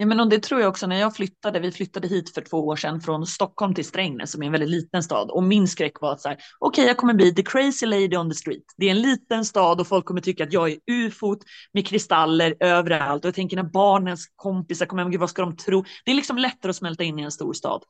[0.01, 1.59] Ja, men och det tror jag också när jag flyttade.
[1.59, 4.69] Vi flyttade hit för två år sedan från Stockholm till Strängnäs som är en väldigt
[4.69, 7.43] liten stad och min skräck var att så här, okej, okay, jag kommer bli the
[7.43, 8.63] crazy lady on the street.
[8.77, 11.39] Det är en liten stad och folk kommer tycka att jag är ufot
[11.73, 15.85] med kristaller överallt och jag tänker när barnens kompisar kommer hem, vad ska de tro?
[16.05, 17.83] Det är liksom lättare att smälta in i en stor stad.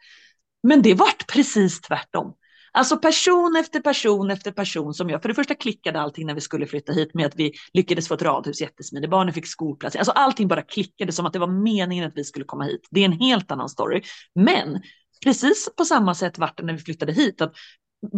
[0.63, 2.33] Men det vart precis tvärtom.
[2.73, 6.41] Alltså person efter person efter person som jag, för det första klickade allting när vi
[6.41, 10.11] skulle flytta hit med att vi lyckades få ett radhus jättesmidigt, barnen fick skolplats, alltså
[10.11, 12.87] allting bara klickade som att det var meningen att vi skulle komma hit.
[12.91, 14.01] Det är en helt annan story.
[14.35, 14.81] Men
[15.23, 17.53] precis på samma sätt vart det när vi flyttade hit, att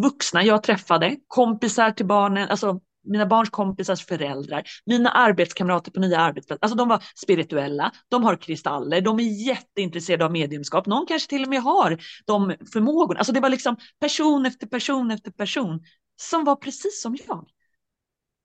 [0.04, 6.20] vuxna jag träffade, kompisar till barnen, alltså mina barns kompisars föräldrar, mina arbetskamrater på nya
[6.20, 6.64] arbetsplatser.
[6.66, 10.86] Alltså de var spirituella, de har kristaller, de är jätteintresserade av mediumskap.
[10.86, 13.20] Någon kanske till och med har de förmågorna.
[13.20, 15.80] Alltså det var liksom person efter person efter person
[16.22, 17.48] som var precis som jag.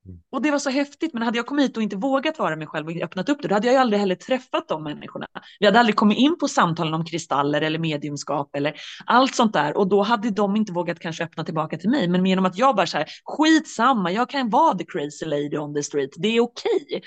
[0.09, 0.21] Mm.
[0.31, 2.67] Och det var så häftigt, men hade jag kommit hit och inte vågat vara mig
[2.67, 5.27] själv och öppnat upp det, då hade jag ju aldrig heller träffat de människorna.
[5.61, 8.75] Vi hade aldrig kommit in på samtalen om kristaller eller mediumskap eller
[9.07, 12.09] allt sånt där och då hade de inte vågat kanske öppna tillbaka till mig.
[12.09, 15.75] Men genom att jag bara så här, skitsamma, jag kan vara the crazy lady on
[15.75, 16.85] the street, det är okej.
[16.87, 17.01] Okay.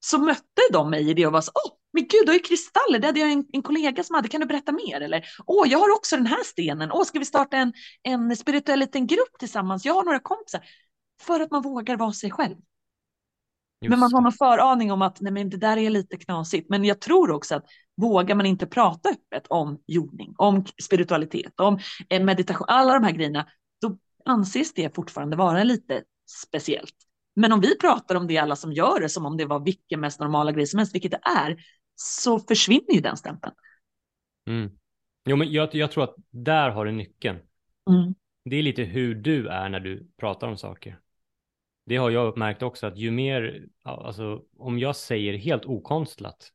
[0.00, 2.40] Så mötte de mig i det och var så, åh, men gud, du har ju
[2.40, 5.00] kristaller, det hade jag en, en, kollega som hade, kan du berätta mer?
[5.00, 7.72] Eller, åh, jag har också den här stenen, åh, ska vi starta en,
[8.02, 9.84] en spirituell liten grupp tillsammans?
[9.84, 10.60] Jag har några kompisar.
[11.26, 12.56] För att man vågar vara sig själv.
[13.80, 16.70] Just men man har någon föraning om att nej, men det där är lite knasigt.
[16.70, 17.64] Men jag tror också att
[17.96, 21.78] vågar man inte prata öppet om jordning, om spiritualitet, om
[22.10, 23.46] meditation, alla de här grejerna,
[23.80, 26.02] då anses det fortfarande vara lite
[26.46, 26.94] speciellt.
[27.36, 30.00] Men om vi pratar om det alla som gör det som om det var vilken
[30.00, 31.56] mest normala grej som helst, vilket det är,
[31.94, 33.54] så försvinner ju den stämpeln.
[34.48, 34.70] Mm.
[35.28, 37.38] Jo, men jag, jag tror att där har du nyckeln.
[37.90, 38.14] Mm.
[38.44, 40.98] Det är lite hur du är när du pratar om saker
[41.84, 46.50] det har jag uppmärkt också att ju mer, alltså om jag säger helt okonstlat,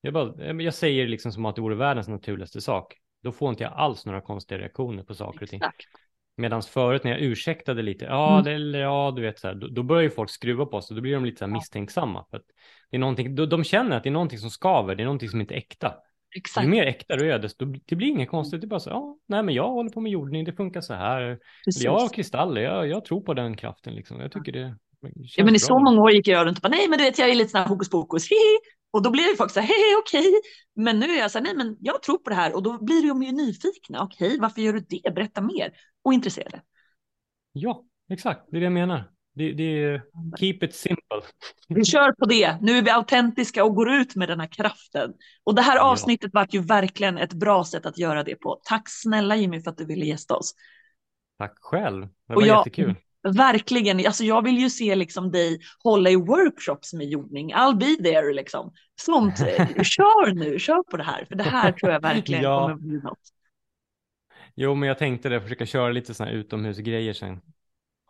[0.00, 3.62] jag, bara, jag säger liksom som att det vore världens naturligaste sak, då får inte
[3.62, 5.60] jag alls några konstiga reaktioner på saker och ting.
[6.36, 8.44] Medan förut när jag ursäktade lite, ja, mm.
[8.44, 10.96] det, eller ja, du vet så här, då, då, börjar ju folk skruva på sig,
[10.96, 12.24] då blir de lite så här misstänksamma.
[12.30, 12.46] För att
[12.90, 15.28] det är någonting, då, de känner att det är någonting som skaver, det är någonting
[15.28, 15.94] som inte är äkta.
[16.36, 16.64] Exakt.
[16.64, 18.60] Ju mer äkta du är, desto det blir inget konstigt.
[18.60, 20.94] Det är bara så, ja, nej men jag håller på med jordning, det funkar så
[20.94, 21.38] här.
[21.64, 24.20] Jag har kristaller, jag, jag tror på den kraften liksom.
[24.20, 24.76] Jag tycker det
[25.36, 27.18] Ja, men i så många år gick jag runt och bara, nej men du vet
[27.18, 28.58] jag är lite sån här hokus pokus, hihi.
[28.90, 30.40] Och då blir det folk så här, hej okej.
[30.76, 32.84] Men nu är jag så här, nej men jag tror på det här och då
[32.84, 34.02] blir de ju nyfikna.
[34.02, 35.14] Okej, varför gör du det?
[35.14, 35.72] Berätta mer.
[36.04, 36.62] Och intresserade.
[37.52, 39.10] Ja, exakt, det är det jag menar.
[39.36, 40.02] Det, det är
[40.38, 41.20] keep it simple.
[41.68, 42.58] Vi kör på det.
[42.60, 45.12] Nu är vi autentiska och går ut med den här kraften.
[45.44, 45.82] Och det här Ja.
[45.82, 48.60] avsnittet var ju verkligen ett bra sätt att göra det på.
[48.64, 50.54] Tack snälla Jimmy för att du ville gästa oss.
[51.38, 52.94] Tack själv, det Och var jag- jättekul.
[53.36, 57.54] Verkligen, alltså jag vill ju se liksom dig hålla i workshops med jordning.
[57.54, 58.72] I'll be there liksom.
[59.00, 59.36] Sånt,
[59.86, 61.24] kör nu, kör på det här.
[61.24, 62.60] För det här tror jag verkligen Ja.
[62.62, 63.18] kommer bli något.
[64.54, 67.40] Jo, men jag tänkte det, försöka köra lite sådana här utomhusgrejer sen.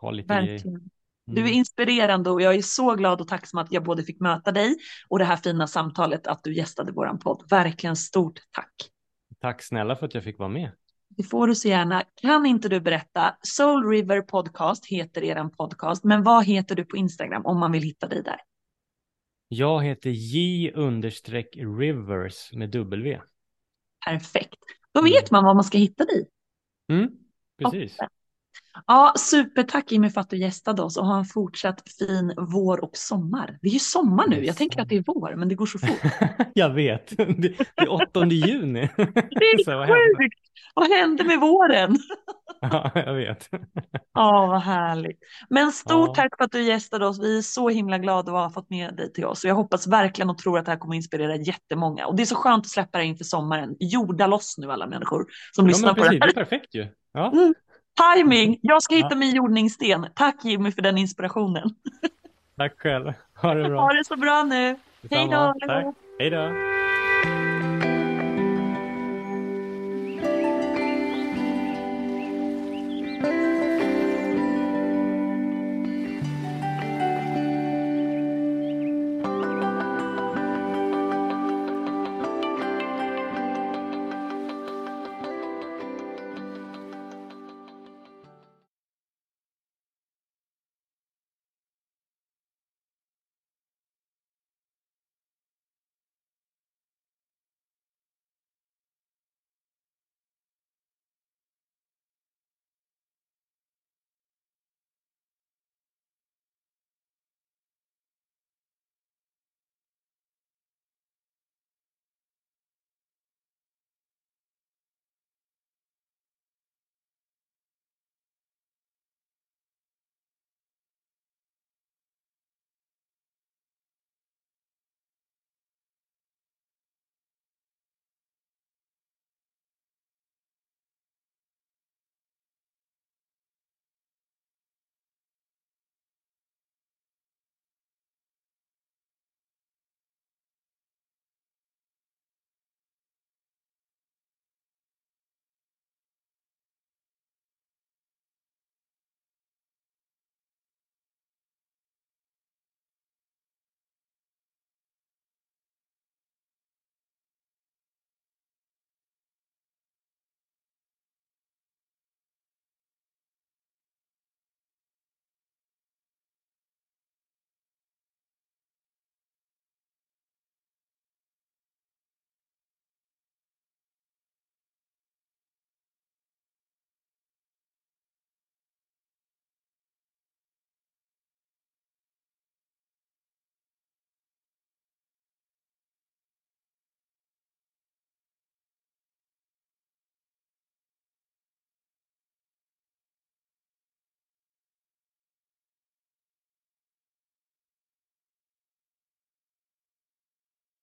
[0.01, 0.33] Ha lite.
[0.33, 0.89] Verkligen.
[1.27, 1.53] Du är Mm.
[1.53, 4.75] inspirerande och jag är så glad och tacksam att jag både fick möta dig
[5.07, 7.43] och det här fina samtalet att du gästade våran podd.
[7.49, 8.73] Verkligen stort tack.
[9.41, 10.71] Tack snälla för att jag fick vara med.
[11.09, 12.03] Det får du så gärna.
[12.21, 13.37] Kan inte du berätta?
[13.41, 17.83] Soul River Podcast heter eran podcast, men vad heter du på Instagram om man vill
[17.83, 18.39] hitta dig där?
[19.47, 23.19] Jag heter J understreck Rivers med W.
[24.05, 24.57] Perfekt.
[24.93, 25.11] Då Mm.
[25.11, 26.27] vet man var man ska hitta dig.
[26.91, 27.09] Mm,
[27.59, 27.97] precis.
[27.97, 28.09] Toppen.
[28.87, 32.91] Ja, supertack Jimmy för att du gästade oss och ha en fortsatt fin vår och
[32.97, 33.57] sommar.
[33.61, 34.45] Det är ju sommar nu.
[34.45, 36.11] Jag tänker att det är vår, men det går så fort.
[36.53, 37.17] jag vet.
[37.17, 37.25] Det,
[37.75, 38.89] det är 8 juni.
[38.95, 39.01] Det
[39.45, 40.15] är Så vad hände?
[40.17, 40.39] sjukt!
[40.75, 41.97] Vad hände med våren?
[42.61, 43.49] Ja, jag vet.
[44.13, 45.19] Ja, vad härligt.
[45.49, 46.13] Men stort Ja.
[46.15, 47.19] tack för att du gästade oss.
[47.19, 49.45] Vi är så himla glada att ha fått med dig till oss.
[49.45, 52.05] Jag hoppas verkligen och tror att det här kommer att inspirera jättemånga.
[52.07, 53.75] Och det är så skönt att släppa det inför sommaren.
[53.79, 56.19] Jorda loss nu alla människor som Ja, lyssnar men på precis.
[56.19, 56.41] det Det här.
[56.41, 56.87] är perfekt ju.
[57.13, 57.53] Ja, Mm.
[57.97, 58.59] Timing!
[58.61, 60.07] Jag ska hitta min jordningssten.
[60.13, 61.69] Tack Jimmy för den inspirationen.
[62.57, 63.13] tack själv.
[63.41, 63.81] Ha det bra.
[63.81, 64.75] Ha det så bra nu.
[65.11, 65.53] Hej då.
[66.19, 66.51] Hej då.